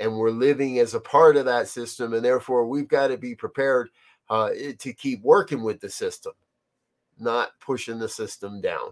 and 0.00 0.16
we're 0.16 0.30
living 0.30 0.78
as 0.78 0.94
a 0.94 1.00
part 1.00 1.36
of 1.36 1.44
that 1.44 1.68
system 1.68 2.14
and 2.14 2.24
therefore 2.24 2.66
we've 2.66 2.88
got 2.88 3.08
to 3.08 3.16
be 3.16 3.34
prepared 3.34 3.90
uh, 4.30 4.50
to 4.78 4.92
keep 4.92 5.22
working 5.22 5.62
with 5.62 5.80
the 5.80 5.88
system 5.88 6.32
not 7.18 7.50
pushing 7.60 7.98
the 7.98 8.08
system 8.08 8.60
down 8.60 8.90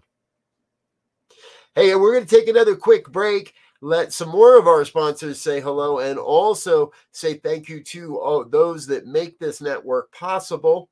hey 1.75 1.95
we're 1.95 2.13
going 2.13 2.27
to 2.27 2.37
take 2.37 2.49
another 2.49 2.77
quick 2.77 3.11
break 3.11 3.55
let 3.81 4.13
some 4.13 4.29
more 4.29 4.57
of 4.59 4.69
our 4.69 4.85
sponsors 4.85 5.41
say 5.41 5.61
hello 5.61 5.99
and 5.99 6.19
also 6.19 6.93
say 7.11 7.35
thank 7.35 7.69
you 7.69 7.83
to 7.83 8.19
all 8.19 8.45
those 8.45 8.87
that 8.87 9.07
make 9.07 9.39
this 9.39 9.61
network 9.61 10.13
possible 10.13 10.89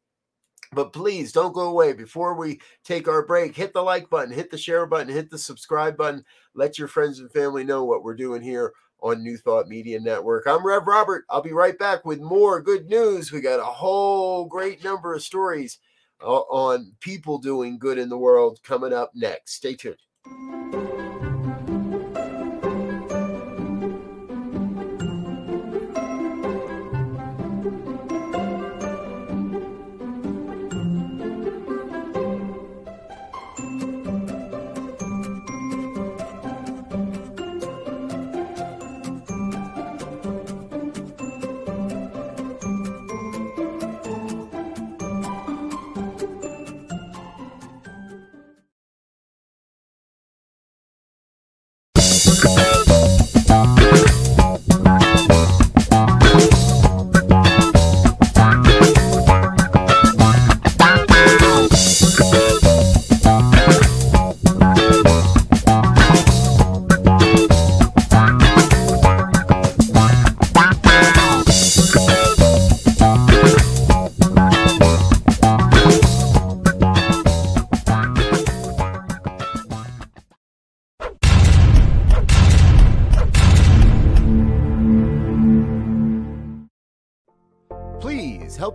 but 0.73 0.93
please 0.93 1.33
don't 1.33 1.53
go 1.53 1.69
away 1.69 1.93
before 1.93 2.35
we 2.35 2.61
take 2.85 3.09
our 3.09 3.27
break. 3.27 3.57
Hit 3.57 3.73
the 3.73 3.83
like 3.83 4.09
button, 4.09 4.33
hit 4.33 4.51
the 4.51 4.59
share 4.59 4.87
button, 4.87 5.13
hit 5.13 5.29
the 5.29 5.39
subscribe 5.39 5.97
button. 5.97 6.25
Let 6.55 6.79
your 6.79 6.87
friends 6.87 7.19
and 7.19 7.31
family 7.33 7.65
know 7.65 7.85
what 7.85 8.05
we're 8.05 8.15
doing 8.15 8.41
here 8.41 8.73
on 9.03 9.23
New 9.23 9.37
Thought 9.37 9.69
Media 9.69 10.01
Network. 10.01 10.47
I'm 10.47 10.67
Rev 10.67 10.87
Robert. 10.87 11.25
I'll 11.31 11.43
be 11.43 11.53
right 11.53 11.79
back 11.79 12.05
with 12.05 12.21
more 12.21 12.61
good 12.61 12.87
news. 12.87 13.33
We 13.33 13.41
got 13.41 13.61
a 13.61 13.65
whole 13.65 14.47
great 14.47 14.83
number 14.85 15.15
of 15.15 15.23
stories 15.23 15.79
uh, 16.23 16.27
on 16.27 16.93
people 17.01 17.39
doing 17.39 17.79
good 17.79 17.99
in 17.99 18.09
the 18.09 18.19
world 18.19 18.61
coming 18.63 18.93
up 18.93 19.13
next. 19.15 19.55
Stay 19.55 19.75
tuned. 19.75 20.60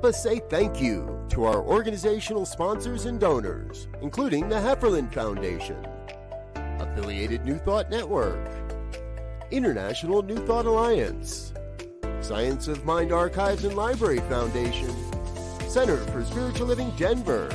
Help 0.06 0.14
us 0.14 0.22
say 0.22 0.40
thank 0.52 0.80
you 0.80 1.26
to 1.30 1.46
our 1.46 1.64
organizational 1.64 2.46
sponsors 2.46 3.06
and 3.06 3.20
donors, 3.20 3.88
including 4.04 4.48
the 4.48 4.56
Hefferland 4.56 5.12
Foundation, 5.12 5.84
Affiliated 6.78 7.44
New 7.44 7.58
Thought 7.58 7.90
Network, 7.90 8.38
International 9.50 10.22
New 10.22 10.38
Thought 10.46 10.68
Alliance, 10.68 11.54
Science 12.22 12.68
of 12.68 12.86
Mind 12.86 13.12
Archives 13.12 13.64
and 13.64 13.76
Library 13.76 14.20
Foundation, 14.30 14.94
Center 15.68 15.98
for 15.98 16.24
Spiritual 16.24 16.68
Living 16.68 16.92
Denver, 16.98 17.50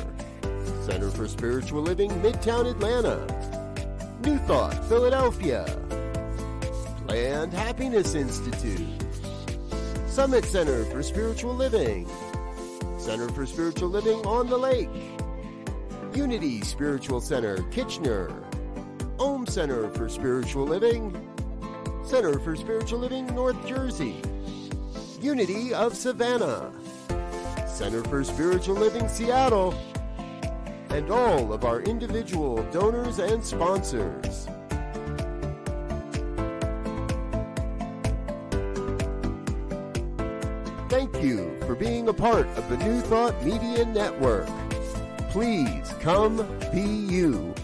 Center 0.82 1.10
for 1.10 1.28
Spiritual 1.28 1.82
Living 1.82 2.10
Midtown 2.20 2.68
Atlanta, 2.68 3.16
New 4.24 4.38
Thought 4.38 4.74
Philadelphia, 4.88 5.64
Planned 7.06 7.52
Happiness 7.52 8.16
Institute, 8.16 8.88
Summit 10.08 10.44
Center 10.44 10.84
for 10.86 11.04
Spiritual 11.04 11.54
Living, 11.54 12.10
Center 13.00 13.30
for 13.30 13.46
Spiritual 13.46 13.88
Living 13.88 14.18
on 14.26 14.46
the 14.46 14.58
Lake, 14.58 14.90
Unity 16.14 16.60
Spiritual 16.60 17.18
Center 17.22 17.62
Kitchener, 17.70 18.30
Om 19.18 19.46
Center 19.46 19.88
for 19.92 20.10
Spiritual 20.10 20.66
Living, 20.66 21.10
Center 22.04 22.38
for 22.38 22.54
Spiritual 22.56 22.98
Living 22.98 23.26
North 23.34 23.66
Jersey, 23.66 24.20
Unity 25.18 25.72
of 25.72 25.96
Savannah, 25.96 26.70
Center 27.66 28.04
for 28.04 28.22
Spiritual 28.22 28.76
Living 28.76 29.08
Seattle, 29.08 29.74
and 30.90 31.10
all 31.10 31.54
of 31.54 31.64
our 31.64 31.80
individual 31.80 32.62
donors 32.64 33.18
and 33.18 33.42
sponsors. 33.42 34.46
A 42.10 42.12
part 42.12 42.48
of 42.56 42.68
the 42.68 42.76
New 42.78 43.00
Thought 43.02 43.40
Media 43.44 43.84
Network. 43.84 44.48
Please 45.30 45.94
come 46.00 46.38
be 46.72 46.80
you. 46.80 47.54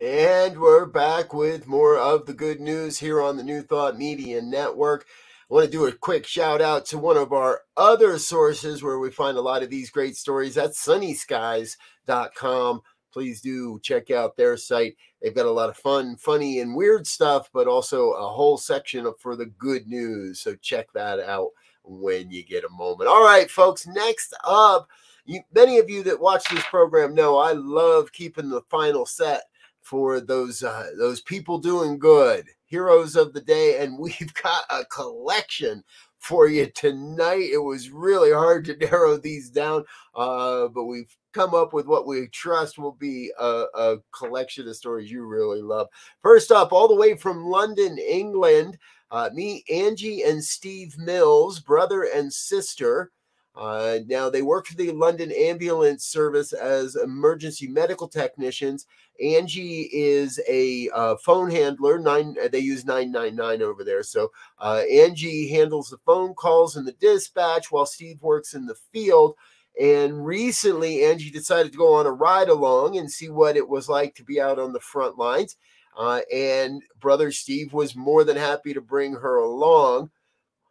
And 0.00 0.58
we're 0.58 0.86
back 0.86 1.34
with 1.34 1.66
more 1.66 1.98
of 1.98 2.24
the 2.24 2.32
good 2.32 2.58
news 2.62 2.98
here 2.98 3.20
on 3.20 3.36
the 3.36 3.42
New 3.42 3.60
Thought 3.60 3.98
Media 3.98 4.40
Network. 4.40 5.04
I 5.50 5.54
want 5.54 5.66
to 5.66 5.70
do 5.70 5.84
a 5.84 5.92
quick 5.92 6.26
shout 6.26 6.62
out 6.62 6.86
to 6.86 6.96
one 6.96 7.18
of 7.18 7.34
our 7.34 7.60
other 7.76 8.18
sources 8.18 8.82
where 8.82 8.98
we 8.98 9.10
find 9.10 9.36
a 9.36 9.42
lot 9.42 9.62
of 9.62 9.68
these 9.68 9.90
great 9.90 10.16
stories. 10.16 10.54
That's 10.54 10.82
sunnyskyz.com. 10.82 12.80
Please 13.12 13.40
do 13.40 13.80
check 13.82 14.10
out 14.10 14.36
their 14.36 14.56
site. 14.56 14.96
They've 15.20 15.34
got 15.34 15.46
a 15.46 15.50
lot 15.50 15.70
of 15.70 15.76
fun, 15.76 16.16
funny, 16.16 16.60
and 16.60 16.74
weird 16.74 17.06
stuff, 17.06 17.48
but 17.52 17.66
also 17.66 18.12
a 18.12 18.28
whole 18.28 18.58
section 18.58 19.10
for 19.18 19.36
the 19.36 19.46
good 19.46 19.86
news. 19.86 20.40
So 20.40 20.54
check 20.56 20.92
that 20.92 21.20
out 21.20 21.50
when 21.84 22.30
you 22.30 22.44
get 22.44 22.64
a 22.64 22.70
moment. 22.70 23.08
All 23.08 23.24
right, 23.24 23.50
folks, 23.50 23.86
next 23.86 24.34
up, 24.44 24.88
you, 25.24 25.40
many 25.54 25.78
of 25.78 25.90
you 25.90 26.02
that 26.04 26.20
watch 26.20 26.48
this 26.48 26.64
program 26.64 27.14
know 27.14 27.38
I 27.38 27.52
love 27.52 28.12
keeping 28.12 28.48
the 28.48 28.62
final 28.70 29.06
set 29.06 29.42
for 29.82 30.20
those 30.20 30.62
uh, 30.62 30.88
those 30.98 31.22
people 31.22 31.58
doing 31.58 31.98
good, 31.98 32.46
heroes 32.66 33.16
of 33.16 33.32
the 33.32 33.40
day, 33.40 33.78
and 33.78 33.98
we've 33.98 34.34
got 34.42 34.64
a 34.70 34.84
collection 34.86 35.82
for 36.28 36.46
you 36.46 36.66
tonight. 36.74 37.48
It 37.50 37.62
was 37.62 37.88
really 37.88 38.30
hard 38.30 38.66
to 38.66 38.76
narrow 38.80 39.16
these 39.16 39.48
down, 39.48 39.84
uh, 40.14 40.68
but 40.68 40.84
we've 40.84 41.16
come 41.32 41.54
up 41.54 41.72
with 41.72 41.86
what 41.86 42.06
we 42.06 42.28
trust 42.28 42.78
will 42.78 42.92
be 42.92 43.32
a, 43.38 43.64
a, 43.74 43.96
collection 44.12 44.68
of 44.68 44.76
stories 44.76 45.10
you 45.10 45.24
really 45.24 45.62
love. 45.62 45.88
First 46.22 46.52
up, 46.52 46.70
all 46.70 46.86
the 46.86 46.94
way 46.94 47.16
from 47.16 47.46
London, 47.46 47.96
England, 47.98 48.76
uh, 49.10 49.30
me, 49.32 49.64
Angie, 49.72 50.22
and 50.22 50.44
Steve 50.44 50.98
Mills, 50.98 51.60
brother 51.60 52.02
and 52.14 52.30
sister. 52.30 53.10
Uh, 53.58 53.98
now, 54.06 54.30
they 54.30 54.40
work 54.40 54.66
for 54.66 54.76
the 54.76 54.92
London 54.92 55.32
Ambulance 55.32 56.04
Service 56.04 56.52
as 56.52 56.94
emergency 56.94 57.66
medical 57.66 58.06
technicians. 58.06 58.86
Angie 59.20 59.90
is 59.92 60.40
a 60.48 60.88
uh, 60.94 61.16
phone 61.16 61.50
handler. 61.50 61.98
Nine, 61.98 62.36
they 62.52 62.60
use 62.60 62.84
999 62.84 63.62
over 63.62 63.82
there. 63.82 64.04
So 64.04 64.30
uh, 64.60 64.82
Angie 64.88 65.48
handles 65.48 65.90
the 65.90 65.98
phone 66.06 66.34
calls 66.34 66.76
and 66.76 66.86
the 66.86 66.92
dispatch 66.92 67.72
while 67.72 67.84
Steve 67.84 68.22
works 68.22 68.54
in 68.54 68.66
the 68.66 68.76
field. 68.92 69.34
And 69.80 70.24
recently, 70.24 71.04
Angie 71.04 71.30
decided 71.30 71.72
to 71.72 71.78
go 71.78 71.94
on 71.94 72.06
a 72.06 72.12
ride 72.12 72.48
along 72.48 72.96
and 72.96 73.10
see 73.10 73.28
what 73.28 73.56
it 73.56 73.68
was 73.68 73.88
like 73.88 74.14
to 74.14 74.24
be 74.24 74.40
out 74.40 74.60
on 74.60 74.72
the 74.72 74.80
front 74.80 75.18
lines. 75.18 75.56
Uh, 75.96 76.20
and 76.32 76.82
brother 77.00 77.32
Steve 77.32 77.72
was 77.72 77.96
more 77.96 78.22
than 78.22 78.36
happy 78.36 78.72
to 78.72 78.80
bring 78.80 79.14
her 79.14 79.36
along. 79.36 80.10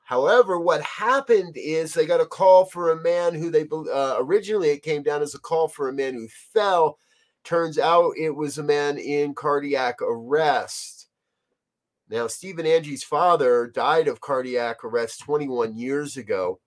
However, 0.08 0.58
what 0.58 0.82
happened 0.84 1.58
is 1.58 1.94
they 1.94 2.06
got 2.06 2.22
a 2.22 2.26
call 2.26 2.64
for 2.64 2.92
a 2.92 3.02
man 3.02 3.36
who 3.36 3.52
they 3.52 3.68
uh, 3.70 4.16
originally 4.20 4.70
it 4.70 4.82
came 4.82 5.04
down 5.04 5.22
as 5.22 5.36
a 5.36 5.40
call 5.40 5.68
for 5.68 5.90
a 5.90 5.94
man 5.94 6.14
who 6.14 6.30
fell. 6.30 6.98
Turns 7.44 7.78
out 7.78 8.14
it 8.18 8.30
was 8.30 8.58
a 8.58 8.64
man 8.64 8.98
in 8.98 9.36
cardiac 9.36 10.02
arrest. 10.02 11.10
Now, 12.10 12.28
Steve 12.28 12.58
and 12.58 12.66
Angie's 12.66 13.04
father 13.04 13.68
died 13.68 14.08
of 14.08 14.22
cardiac 14.22 14.86
arrest 14.86 15.20
21 15.20 15.76
years 15.76 16.16
ago. 16.16 16.62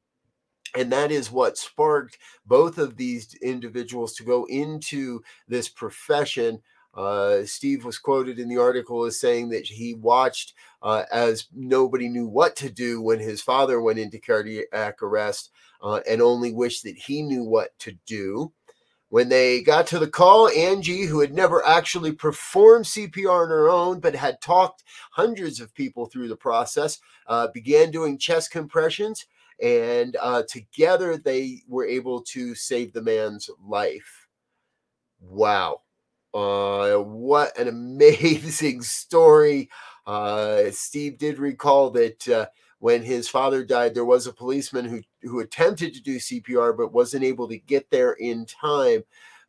And 0.76 0.92
that 0.92 1.10
is 1.10 1.32
what 1.32 1.56
sparked 1.56 2.18
both 2.44 2.76
of 2.76 2.98
these 2.98 3.32
individuals 3.36 4.12
to 4.16 4.22
go 4.22 4.44
into 4.50 5.22
this 5.48 5.70
profession 5.70 6.60
uh, 6.94 7.44
Steve 7.44 7.84
was 7.84 7.98
quoted 7.98 8.38
in 8.38 8.48
the 8.48 8.58
article 8.58 9.04
as 9.04 9.20
saying 9.20 9.50
that 9.50 9.66
he 9.66 9.94
watched 9.94 10.54
uh, 10.82 11.04
as 11.12 11.46
nobody 11.54 12.08
knew 12.08 12.26
what 12.26 12.56
to 12.56 12.70
do 12.70 13.00
when 13.00 13.20
his 13.20 13.40
father 13.40 13.80
went 13.80 13.98
into 13.98 14.18
cardiac 14.18 15.02
arrest 15.02 15.50
uh, 15.82 16.00
and 16.08 16.20
only 16.20 16.52
wished 16.52 16.82
that 16.84 16.96
he 16.96 17.22
knew 17.22 17.44
what 17.44 17.78
to 17.78 17.92
do. 18.06 18.52
When 19.08 19.28
they 19.28 19.60
got 19.62 19.88
to 19.88 19.98
the 19.98 20.06
call, 20.06 20.48
Angie, 20.50 21.04
who 21.04 21.18
had 21.18 21.34
never 21.34 21.66
actually 21.66 22.12
performed 22.12 22.84
CPR 22.84 23.42
on 23.42 23.48
her 23.48 23.68
own 23.68 23.98
but 23.98 24.14
had 24.14 24.40
talked 24.40 24.84
hundreds 25.10 25.60
of 25.60 25.74
people 25.74 26.06
through 26.06 26.28
the 26.28 26.36
process, 26.36 26.98
uh, 27.26 27.48
began 27.52 27.90
doing 27.90 28.18
chest 28.18 28.52
compressions. 28.52 29.26
And 29.60 30.16
uh, 30.20 30.44
together 30.48 31.16
they 31.16 31.62
were 31.68 31.86
able 31.86 32.22
to 32.22 32.54
save 32.54 32.92
the 32.92 33.02
man's 33.02 33.50
life. 33.60 34.28
Wow 35.20 35.82
uh, 36.34 36.96
what 36.96 37.58
an 37.58 37.68
amazing 37.68 38.82
story. 38.82 39.68
Uh, 40.06 40.70
Steve 40.70 41.18
did 41.18 41.38
recall 41.38 41.90
that 41.90 42.28
uh, 42.28 42.46
when 42.78 43.02
his 43.02 43.28
father 43.28 43.64
died, 43.64 43.94
there 43.94 44.04
was 44.04 44.26
a 44.26 44.32
policeman 44.32 44.84
who, 44.84 45.00
who 45.22 45.40
attempted 45.40 45.94
to 45.94 46.02
do 46.02 46.16
CPR 46.16 46.76
but 46.76 46.92
wasn't 46.92 47.24
able 47.24 47.48
to 47.48 47.58
get 47.58 47.90
there 47.90 48.12
in 48.12 48.46
time. 48.46 49.02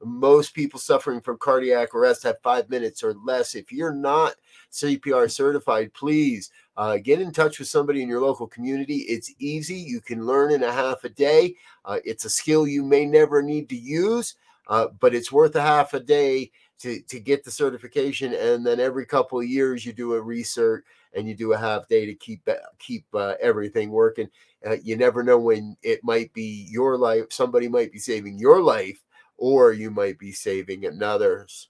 Most 0.04 0.54
people 0.56 0.80
suffering 0.80 1.22
from 1.22 1.38
cardiac 1.38 1.94
arrest 1.94 2.24
have 2.24 2.42
five 2.42 2.70
minutes 2.70 3.04
or 3.04 3.14
less. 3.24 3.54
If 3.54 3.72
you're 3.72 3.94
not 3.94 4.34
CPR 4.72 5.30
certified, 5.30 5.94
please 5.94 6.50
uh, 6.76 6.98
get 6.98 7.22
in 7.22 7.32
touch 7.32 7.60
with 7.60 7.68
somebody 7.68 8.02
in 8.02 8.10
your 8.10 8.22
local 8.22 8.48
community. 8.48 8.98
It's 8.98 9.32
easy. 9.38 9.76
You 9.76 10.02
can 10.02 10.26
learn 10.26 10.52
in 10.52 10.64
a 10.64 10.72
half 10.72 11.04
a 11.04 11.10
day. 11.10 11.56
Uh, 11.86 12.00
it's 12.04 12.26
a 12.26 12.30
skill 12.30 12.68
you 12.68 12.84
may 12.84 13.06
never 13.06 13.44
need 13.44 13.70
to 13.70 13.78
use, 13.78 14.36
uh, 14.68 14.88
but 15.00 15.14
it's 15.14 15.32
worth 15.32 15.56
a 15.56 15.62
half 15.62 15.94
a 15.94 16.00
day 16.00 16.52
to 16.82 17.02
to 17.02 17.20
get 17.20 17.44
the 17.44 17.52
certification 17.52 18.34
and 18.34 18.66
then 18.66 18.80
every 18.80 19.06
couple 19.06 19.40
of 19.40 19.48
years 19.48 19.86
you 19.86 19.94
do 19.94 20.14
a 20.14 20.22
research 20.22 20.84
and 21.14 21.28
you 21.28 21.36
do 21.36 21.54
a 21.54 21.58
half 21.58 21.88
day 21.88 22.06
to 22.06 22.16
keep 22.16 22.42
uh, 22.48 22.56
keep 22.80 23.06
uh, 23.14 23.36
everything 23.42 23.90
working. 23.90 24.28
Uh, 24.66 24.78
you 24.84 24.96
never 24.96 25.24
know 25.24 25.38
when 25.38 25.76
it 25.84 26.04
might 26.04 26.34
be 26.34 26.68
your 26.70 26.98
life 26.98 27.26
somebody 27.30 27.68
might 27.68 27.92
be 27.92 28.00
saving 28.00 28.38
your 28.38 28.62
life 28.62 29.04
or 29.38 29.74
you 29.74 29.92
might 29.92 30.18
be 30.20 30.32
saving 30.32 30.86
another's. 30.86 31.70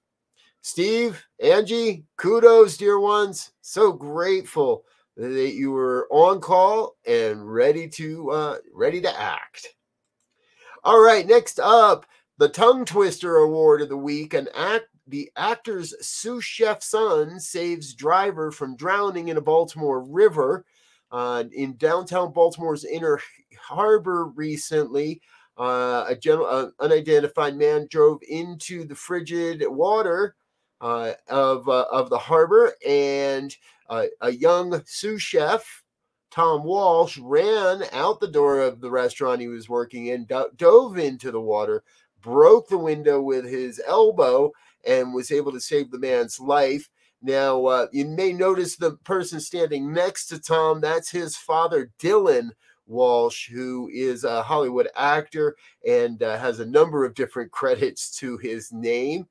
Steve 0.62 1.24
angie 1.42 2.06
kudos 2.18 2.78
dear 2.78 3.00
ones. 3.00 3.52
So 3.62 3.92
grateful 3.92 4.86
that 5.18 5.54
you 5.54 5.72
were 5.72 6.08
on 6.10 6.40
call 6.40 6.96
and 7.06 7.52
ready 7.52 7.88
to 7.90 8.32
uh 8.32 8.58
ready 8.74 9.02
to 9.02 9.20
act. 9.20 9.76
All 10.84 11.02
right 11.02 11.28
next 11.28 11.60
up 11.60 12.06
the 12.38 12.50
tongue 12.50 12.86
twister 12.86 13.38
award 13.38 13.82
of 13.82 13.90
the 13.90 13.98
week 13.98 14.34
an 14.34 14.48
act 14.56 14.88
the 15.12 15.30
actor's 15.36 15.94
sous 16.06 16.44
chef 16.44 16.82
son 16.82 17.40
saves 17.40 17.94
driver 17.94 18.50
from 18.50 18.76
drowning 18.76 19.28
in 19.28 19.38
a 19.38 19.42
Baltimore 19.42 20.02
river. 20.02 20.66
Uh, 21.12 21.44
in 21.52 21.76
downtown 21.76 22.32
Baltimore's 22.32 22.86
inner 22.86 23.20
harbor 23.60 24.28
recently, 24.28 25.22
uh, 25.58 26.06
a 26.08 26.16
general, 26.16 26.48
uh, 26.48 26.70
unidentified 26.80 27.58
man 27.58 27.88
drove 27.92 28.22
into 28.28 28.86
the 28.86 28.96
frigid 28.96 29.62
water 29.68 30.36
uh, 30.80 31.12
of 31.28 31.68
uh, 31.68 31.86
of 31.92 32.10
the 32.10 32.18
harbor, 32.18 32.74
and 32.88 33.56
uh, 33.90 34.06
a 34.22 34.32
young 34.32 34.82
sous 34.86 35.22
chef, 35.22 35.84
Tom 36.32 36.64
Walsh, 36.64 37.18
ran 37.18 37.84
out 37.92 38.22
the 38.22 38.28
door 38.28 38.62
of 38.62 38.80
the 38.80 38.90
restaurant 38.90 39.42
he 39.42 39.50
was 39.50 39.68
working 39.68 40.08
in, 40.08 40.24
do- 40.26 40.50
dove 40.56 40.98
into 40.98 41.30
the 41.30 41.42
water, 41.42 41.84
broke 42.22 42.70
the 42.70 42.78
window 42.78 43.22
with 43.22 43.46
his 43.46 43.82
elbow, 43.86 44.52
and 44.86 45.14
was 45.14 45.32
able 45.32 45.52
to 45.52 45.60
save 45.60 45.92
the 45.92 46.00
man's 46.00 46.40
life. 46.40 46.90
Now, 47.22 47.66
uh, 47.66 47.88
you 47.92 48.06
may 48.06 48.34
notice 48.34 48.76
the 48.76 48.94
person 49.04 49.40
standing 49.40 49.94
next 49.94 50.28
to 50.28 50.40
Tom. 50.40 50.82
That's 50.82 51.12
his 51.12 51.36
father, 51.38 51.92
Dylan 52.00 52.52
Walsh, 52.88 53.50
who 53.50 53.90
is 53.94 54.24
a 54.24 54.42
Hollywood 54.42 54.90
actor 54.96 55.56
and 55.88 56.22
uh, 56.24 56.38
has 56.38 56.60
a 56.60 56.66
number 56.66 57.06
of 57.06 57.14
different 57.14 57.52
credits 57.52 58.18
to 58.20 58.38
his 58.38 58.72
name. 58.72 59.28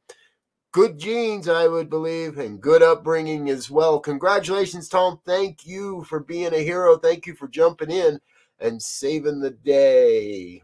Good 0.72 0.98
genes, 0.98 1.48
I 1.48 1.66
would 1.66 1.90
believe, 1.90 2.38
and 2.38 2.60
good 2.60 2.80
upbringing 2.80 3.50
as 3.50 3.68
well. 3.68 3.98
Congratulations, 3.98 4.88
Tom. 4.88 5.20
Thank 5.26 5.66
you 5.66 6.04
for 6.04 6.20
being 6.20 6.54
a 6.54 6.58
hero. 6.58 6.96
Thank 6.96 7.26
you 7.26 7.34
for 7.34 7.48
jumping 7.48 7.90
in 7.90 8.20
and 8.60 8.80
saving 8.80 9.40
the 9.40 9.50
day. 9.50 10.62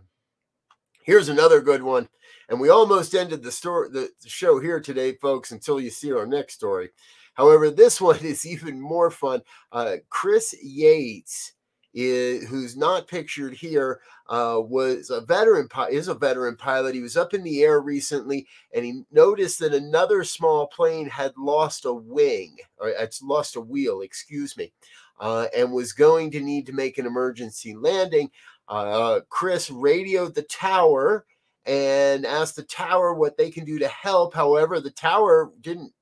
Here's 1.03 1.29
another 1.29 1.61
good 1.61 1.83
one. 1.83 2.09
And 2.48 2.61
we 2.61 2.68
almost 2.68 3.14
ended 3.14 3.42
the 3.42 3.52
story 3.52 3.88
the 3.90 4.11
show 4.24 4.61
here 4.61 4.80
today, 4.80 5.14
folks, 5.14 5.52
until 5.52 5.80
you 5.80 5.90
see 5.90 6.12
our 6.12 6.26
next 6.26 6.54
story. 6.54 6.90
However, 7.35 7.70
this 7.70 8.00
one 8.00 8.24
is 8.24 8.46
even 8.46 8.80
more 8.80 9.11
fun. 9.11 9.42
Uh, 9.72 9.96
Chris 10.09 10.54
Yates, 10.62 11.52
is, 11.96 12.46
who's 12.48 12.76
not 12.76 13.09
pictured 13.09 13.54
here, 13.54 14.00
uh, 14.28 14.61
was 14.62 15.09
a 15.11 15.22
veteran 15.22 15.66
is 15.90 16.09
a 16.09 16.14
veteran 16.14 16.56
pilot. 16.56 16.94
He 16.94 17.00
was 17.00 17.16
up 17.16 17.32
in 17.32 17.42
the 17.42 17.62
air 17.62 17.80
recently, 17.80 18.46
and 18.74 18.85
he 18.85 19.02
noticed 19.11 19.59
that 19.61 19.72
another 19.72 20.22
small 20.22 20.66
plane 20.66 21.09
had 21.09 21.32
lost 21.38 21.87
a 21.87 21.92
wing, 21.92 22.56
or 22.78 22.88
it's 22.88 23.22
lost 23.22 23.56
a 23.56 23.61
wheel, 23.61 24.02
excuse 24.02 24.56
me, 24.56 24.72
uh, 25.20 25.46
and 25.56 25.72
was 25.72 25.94
going 25.94 26.30
to 26.32 26.40
need 26.40 26.66
to 26.66 26.74
make 26.74 26.98
an 26.98 27.06
emergency 27.06 27.74
landing. 27.74 28.30
Uh, 28.68 29.20
Chris 29.30 29.70
radioed 29.70 30.35
the 30.35 30.42
tower 30.42 31.24
and 31.66 32.24
asked 32.24 32.57
the 32.57 32.62
tower 32.62 33.12
what 33.12 33.37
they 33.37 33.50
can 33.50 33.64
do 33.64 33.79
to 33.79 33.88
help. 33.88 34.35
However, 34.35 34.81
the 34.81 34.90
tower 34.90 35.52
didn't 35.61 35.92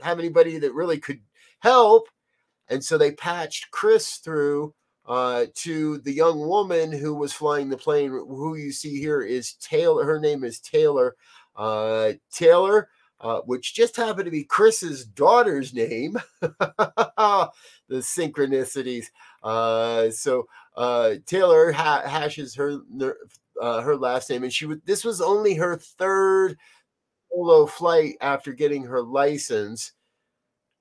have 0.00 0.18
anybody 0.18 0.58
that 0.58 0.74
really 0.74 0.98
could 0.98 1.20
help. 1.60 2.08
And 2.68 2.84
so 2.84 2.98
they 2.98 3.12
patched 3.12 3.70
Chris 3.70 4.16
through 4.16 4.74
uh, 5.06 5.46
to 5.54 5.98
the 5.98 6.12
young 6.12 6.40
woman 6.46 6.92
who 6.92 7.14
was 7.14 7.32
flying 7.32 7.68
the 7.68 7.76
plane, 7.76 8.10
who 8.10 8.56
you 8.56 8.72
see 8.72 9.00
here 9.00 9.22
is 9.22 9.54
Taylor. 9.54 10.04
Her 10.04 10.20
name 10.20 10.44
is 10.44 10.60
Taylor. 10.60 11.16
Uh, 11.56 12.12
Taylor, 12.32 12.88
uh, 13.20 13.40
which 13.40 13.74
just 13.74 13.96
happened 13.96 14.24
to 14.26 14.30
be 14.30 14.44
Chris's 14.44 15.04
daughter's 15.04 15.72
name. 15.72 16.18
the 16.40 17.50
synchronicities. 17.90 19.06
Uh, 19.42 20.10
so 20.10 20.46
uh, 20.76 21.14
Taylor 21.26 21.72
ha- 21.72 22.06
hashes 22.06 22.54
her 22.54 22.80
uh, 23.60 23.80
her 23.80 23.96
last 23.96 24.30
name, 24.30 24.44
and 24.44 24.52
she 24.52 24.66
would. 24.66 24.84
This 24.84 25.04
was 25.04 25.20
only 25.20 25.54
her 25.54 25.76
third 25.76 26.56
solo 27.32 27.66
flight 27.66 28.16
after 28.20 28.52
getting 28.52 28.84
her 28.84 29.02
license. 29.02 29.92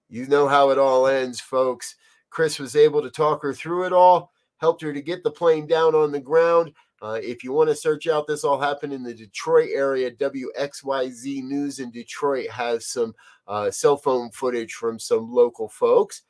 You 0.09 0.27
know 0.27 0.47
how 0.47 0.69
it 0.69 0.77
all 0.77 1.07
ends, 1.07 1.39
folks. 1.39 1.95
Chris 2.29 2.59
was 2.59 2.75
able 2.75 3.01
to 3.01 3.09
talk 3.09 3.41
her 3.43 3.53
through 3.53 3.86
it 3.86 3.93
all, 3.93 4.31
helped 4.57 4.81
her 4.81 4.93
to 4.93 5.01
get 5.01 5.23
the 5.23 5.31
plane 5.31 5.67
down 5.67 5.95
on 5.95 6.12
the 6.12 6.19
ground. 6.19 6.73
Uh, 7.01 7.19
if 7.21 7.43
you 7.43 7.51
want 7.51 7.69
to 7.69 7.75
search 7.75 8.07
out 8.07 8.27
this 8.27 8.43
all 8.43 8.59
happened 8.59 8.93
in 8.93 9.03
the 9.03 9.13
Detroit 9.13 9.69
area, 9.73 10.09
WXYZ 10.09 11.43
News 11.43 11.79
in 11.79 11.91
Detroit 11.91 12.49
has 12.49 12.88
some 12.88 13.13
uh, 13.47 13.69
cell 13.69 13.97
phone 13.97 14.31
footage 14.31 14.73
from 14.73 14.97
some 14.97 15.31
local 15.31 15.67
folks. 15.67 16.21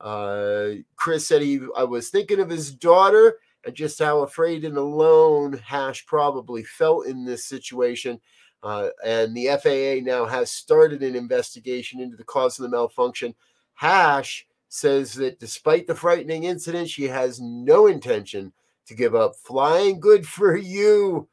Uh, 0.00 0.70
Chris 0.96 1.28
said 1.28 1.42
he 1.42 1.60
I 1.76 1.84
was 1.84 2.08
thinking 2.08 2.40
of 2.40 2.48
his 2.48 2.72
daughter 2.72 3.36
just 3.72 3.98
how 3.98 4.22
afraid 4.22 4.64
and 4.64 4.76
alone 4.76 5.54
Hash 5.64 6.04
probably 6.06 6.64
felt 6.64 7.06
in 7.06 7.24
this 7.24 7.44
situation. 7.44 8.20
Uh, 8.62 8.88
and 9.04 9.36
the 9.36 9.48
FAA 9.62 10.04
now 10.04 10.24
has 10.24 10.50
started 10.50 11.02
an 11.02 11.16
investigation 11.16 12.00
into 12.00 12.16
the 12.16 12.24
cause 12.24 12.58
of 12.58 12.62
the 12.62 12.76
malfunction. 12.76 13.34
Hash 13.74 14.46
says 14.68 15.14
that 15.14 15.38
despite 15.38 15.86
the 15.86 15.94
frightening 15.94 16.44
incident, 16.44 16.88
she 16.88 17.04
has 17.04 17.40
no 17.40 17.86
intention 17.86 18.52
to 18.86 18.94
give 18.94 19.14
up 19.14 19.34
flying. 19.36 20.00
Good 20.00 20.26
for 20.26 20.56
you, 20.56 21.28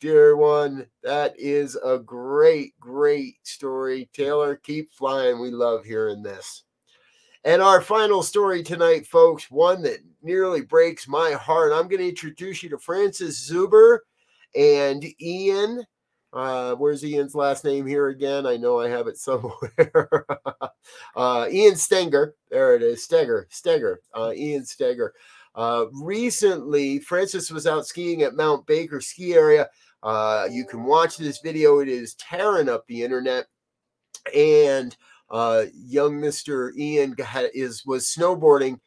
dear 0.00 0.36
one. 0.36 0.86
That 1.02 1.34
is 1.38 1.76
a 1.76 1.98
great, 1.98 2.78
great 2.78 3.36
story. 3.42 4.08
Taylor, 4.12 4.56
keep 4.56 4.92
flying. 4.92 5.40
We 5.40 5.50
love 5.50 5.84
hearing 5.84 6.22
this. 6.22 6.64
And 7.44 7.60
our 7.60 7.82
final 7.82 8.22
story 8.22 8.62
tonight, 8.62 9.06
folks, 9.06 9.50
one 9.50 9.82
that 9.82 9.98
nearly 10.22 10.62
breaks 10.62 11.06
my 11.06 11.32
heart. 11.32 11.72
I'm 11.72 11.88
going 11.88 12.00
to 12.00 12.08
introduce 12.08 12.62
you 12.62 12.70
to 12.70 12.78
Francis 12.78 13.50
Zuber 13.50 13.98
and 14.56 15.04
Ian. 15.20 15.84
Uh, 16.32 16.74
where's 16.76 17.04
Ian's 17.04 17.34
last 17.34 17.62
name 17.62 17.86
here 17.86 18.08
again? 18.08 18.46
I 18.46 18.56
know 18.56 18.80
I 18.80 18.88
have 18.88 19.08
it 19.08 19.18
somewhere. 19.18 20.26
uh, 21.14 21.46
Ian 21.50 21.76
Stenger. 21.76 22.34
There 22.50 22.74
it 22.76 22.82
is. 22.82 23.04
Steger. 23.04 23.46
Steger. 23.50 24.00
Uh, 24.14 24.32
Ian 24.34 24.64
Steger. 24.64 25.12
Uh, 25.54 25.84
recently, 25.92 26.98
Francis 26.98 27.50
was 27.50 27.66
out 27.66 27.86
skiing 27.86 28.22
at 28.22 28.34
Mount 28.34 28.66
Baker 28.66 29.02
ski 29.02 29.34
area. 29.34 29.68
Uh, 30.02 30.48
you 30.50 30.64
can 30.64 30.84
watch 30.84 31.18
this 31.18 31.40
video. 31.40 31.80
It 31.80 31.88
is 31.88 32.14
tearing 32.14 32.70
up 32.70 32.86
the 32.86 33.02
internet. 33.02 33.46
And 34.34 34.96
uh, 35.30 35.64
young 35.74 36.20
Mister 36.20 36.72
Ian 36.76 37.12
got, 37.12 37.46
is 37.54 37.84
was 37.84 38.06
snowboarding. 38.06 38.80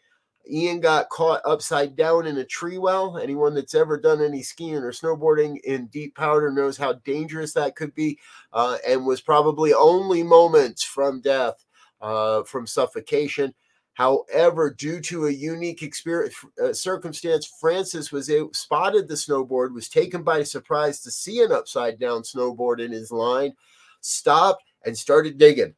Ian 0.50 0.80
got 0.80 1.10
caught 1.10 1.41
upside 1.43 1.97
down 1.97 2.26
in 2.26 2.38
a 2.38 2.45
tree 2.45 2.78
well. 2.78 3.17
Anyone 3.17 3.54
that's 3.54 3.76
ever 3.76 4.00
done 4.00 4.21
any 4.21 4.41
skiing 4.41 4.76
or 4.76 4.93
snowboarding 4.93 5.60
in 5.65 5.88
deep 5.88 6.15
powder 6.15 6.52
knows 6.52 6.78
how 6.78 6.93
dangerous 7.04 7.52
that 7.54 7.76
could 7.76 7.93
be, 7.93 8.17
uh, 8.54 8.78
and 8.88 9.06
was 9.06 9.19
probably 9.19 9.73
only 9.73 10.23
moments 10.23 10.84
from 10.84 11.19
death, 11.19 11.65
uh, 12.00 12.43
from 12.43 12.65
suffocation. 12.65 13.54
However, 13.91 14.69
due 14.69 15.02
to 15.02 15.26
a 15.26 15.32
unique 15.32 15.84
experience, 15.84 16.36
uh, 16.63 16.71
circumstance, 16.71 17.52
Francis 17.60 18.12
was 18.12 18.30
a, 18.30 18.45
spotted 18.54 19.08
the 19.08 19.15
snowboard, 19.15 19.73
was 19.73 19.89
taken 19.89 20.23
by 20.23 20.43
surprise 20.43 21.02
to 21.02 21.12
see 21.12 21.41
an 21.41 21.52
upside 21.52 22.00
down 22.00 22.21
snowboard 22.21 22.80
in 22.80 22.91
his 22.91 23.12
line, 23.12 23.54
stopped 24.00 24.63
and 24.86 24.97
started 24.97 25.38
digging. 25.38 25.73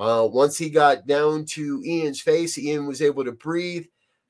Uh, 0.00 0.26
once 0.26 0.56
he 0.56 0.70
got 0.70 1.06
down 1.06 1.44
to 1.44 1.82
Ian's 1.84 2.22
face, 2.22 2.56
Ian 2.56 2.86
was 2.86 3.02
able 3.02 3.22
to 3.22 3.32
breathe, 3.32 3.84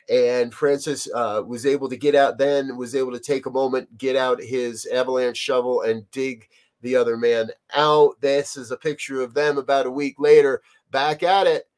and 0.08 0.52
Francis 0.52 1.08
uh, 1.14 1.44
was 1.46 1.64
able 1.64 1.88
to 1.88 1.96
get 1.96 2.16
out. 2.16 2.38
Then 2.38 2.76
was 2.76 2.96
able 2.96 3.12
to 3.12 3.20
take 3.20 3.46
a 3.46 3.50
moment, 3.50 3.96
get 3.96 4.16
out 4.16 4.42
his 4.42 4.84
avalanche 4.86 5.36
shovel, 5.36 5.82
and 5.82 6.10
dig 6.10 6.48
the 6.82 6.96
other 6.96 7.16
man 7.16 7.52
out. 7.72 8.20
This 8.20 8.56
is 8.56 8.72
a 8.72 8.76
picture 8.76 9.22
of 9.22 9.32
them 9.32 9.58
about 9.58 9.86
a 9.86 9.90
week 9.92 10.16
later, 10.18 10.60
back 10.90 11.22
at 11.22 11.46
it 11.46 11.68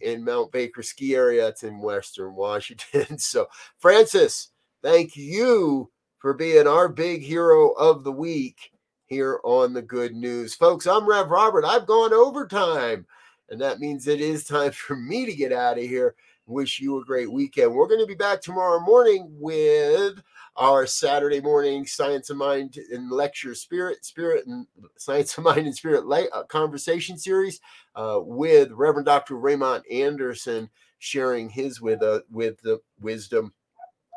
in 0.00 0.24
Mount 0.24 0.50
Baker 0.50 0.82
ski 0.82 1.14
area. 1.14 1.48
It's 1.48 1.62
in 1.62 1.78
Western 1.78 2.34
Washington. 2.34 3.18
so, 3.18 3.48
Francis, 3.78 4.48
thank 4.82 5.14
you 5.14 5.90
for 6.20 6.32
being 6.32 6.66
our 6.66 6.88
big 6.88 7.20
hero 7.20 7.72
of 7.72 8.02
the 8.02 8.12
week 8.12 8.70
here 9.04 9.40
on 9.44 9.74
the 9.74 9.82
Good 9.82 10.14
News, 10.14 10.54
folks. 10.54 10.86
I'm 10.86 11.06
Rev 11.06 11.28
Robert. 11.28 11.66
I've 11.66 11.86
gone 11.86 12.14
overtime. 12.14 13.04
And 13.52 13.60
that 13.60 13.80
means 13.80 14.08
it 14.08 14.20
is 14.20 14.44
time 14.44 14.72
for 14.72 14.96
me 14.96 15.26
to 15.26 15.36
get 15.36 15.52
out 15.52 15.78
of 15.78 15.84
here. 15.84 16.16
Wish 16.46 16.80
you 16.80 16.98
a 16.98 17.04
great 17.04 17.30
weekend. 17.30 17.72
We're 17.72 17.86
going 17.86 18.00
to 18.00 18.06
be 18.06 18.16
back 18.16 18.40
tomorrow 18.40 18.80
morning 18.80 19.28
with 19.38 20.20
our 20.56 20.86
Saturday 20.86 21.40
morning 21.40 21.86
Science 21.86 22.30
of 22.30 22.36
Mind 22.36 22.76
and 22.90 23.10
Lecture 23.10 23.54
Spirit, 23.54 24.04
Spirit 24.04 24.46
and 24.46 24.66
Science 24.96 25.38
of 25.38 25.44
Mind 25.44 25.66
and 25.66 25.76
Spirit 25.76 26.06
light, 26.06 26.28
uh, 26.32 26.42
conversation 26.44 27.16
series 27.16 27.60
uh, 27.94 28.18
with 28.20 28.70
Reverend 28.72 29.06
Dr. 29.06 29.36
Raymond 29.36 29.84
Anderson 29.90 30.68
sharing 30.98 31.48
his 31.48 31.80
with 31.80 32.02
uh, 32.02 32.20
with 32.30 32.60
the 32.62 32.80
wisdom 33.00 33.52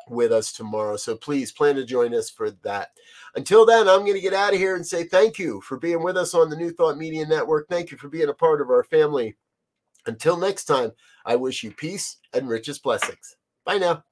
with 0.10 0.32
us 0.32 0.52
tomorrow. 0.52 0.98
So 0.98 1.16
please 1.16 1.52
plan 1.52 1.76
to 1.76 1.86
join 1.86 2.14
us 2.14 2.30
for 2.30 2.52
that. 2.52 2.90
Until 3.36 3.66
then, 3.66 3.88
I'm 3.88 4.02
going 4.02 4.14
to 4.14 4.22
get 4.22 4.34
out 4.34 4.54
of 4.54 4.60
here 4.60 4.76
and 4.76 4.86
say 4.86 5.04
thank 5.04 5.38
you 5.38 5.62
for 5.62 5.78
being 5.78 6.04
with 6.04 6.18
us 6.18 6.34
on 6.34 6.50
the 6.50 6.56
New 6.56 6.72
Thought 6.72 6.98
Media 6.98 7.26
Network. 7.26 7.68
Thank 7.68 7.92
you 7.92 7.98
for 7.98 8.08
being 8.08 8.30
a 8.30 8.34
part 8.34 8.62
of 8.62 8.70
our 8.70 8.84
family. 8.84 9.36
Until 10.06 10.38
next 10.38 10.66
time, 10.66 10.92
I 11.26 11.36
wish 11.36 11.64
you 11.64 11.72
peace 11.72 12.18
and 12.34 12.48
richest 12.48 12.84
blessings. 12.84 13.36
Bye 13.66 13.80
now. 13.80 14.04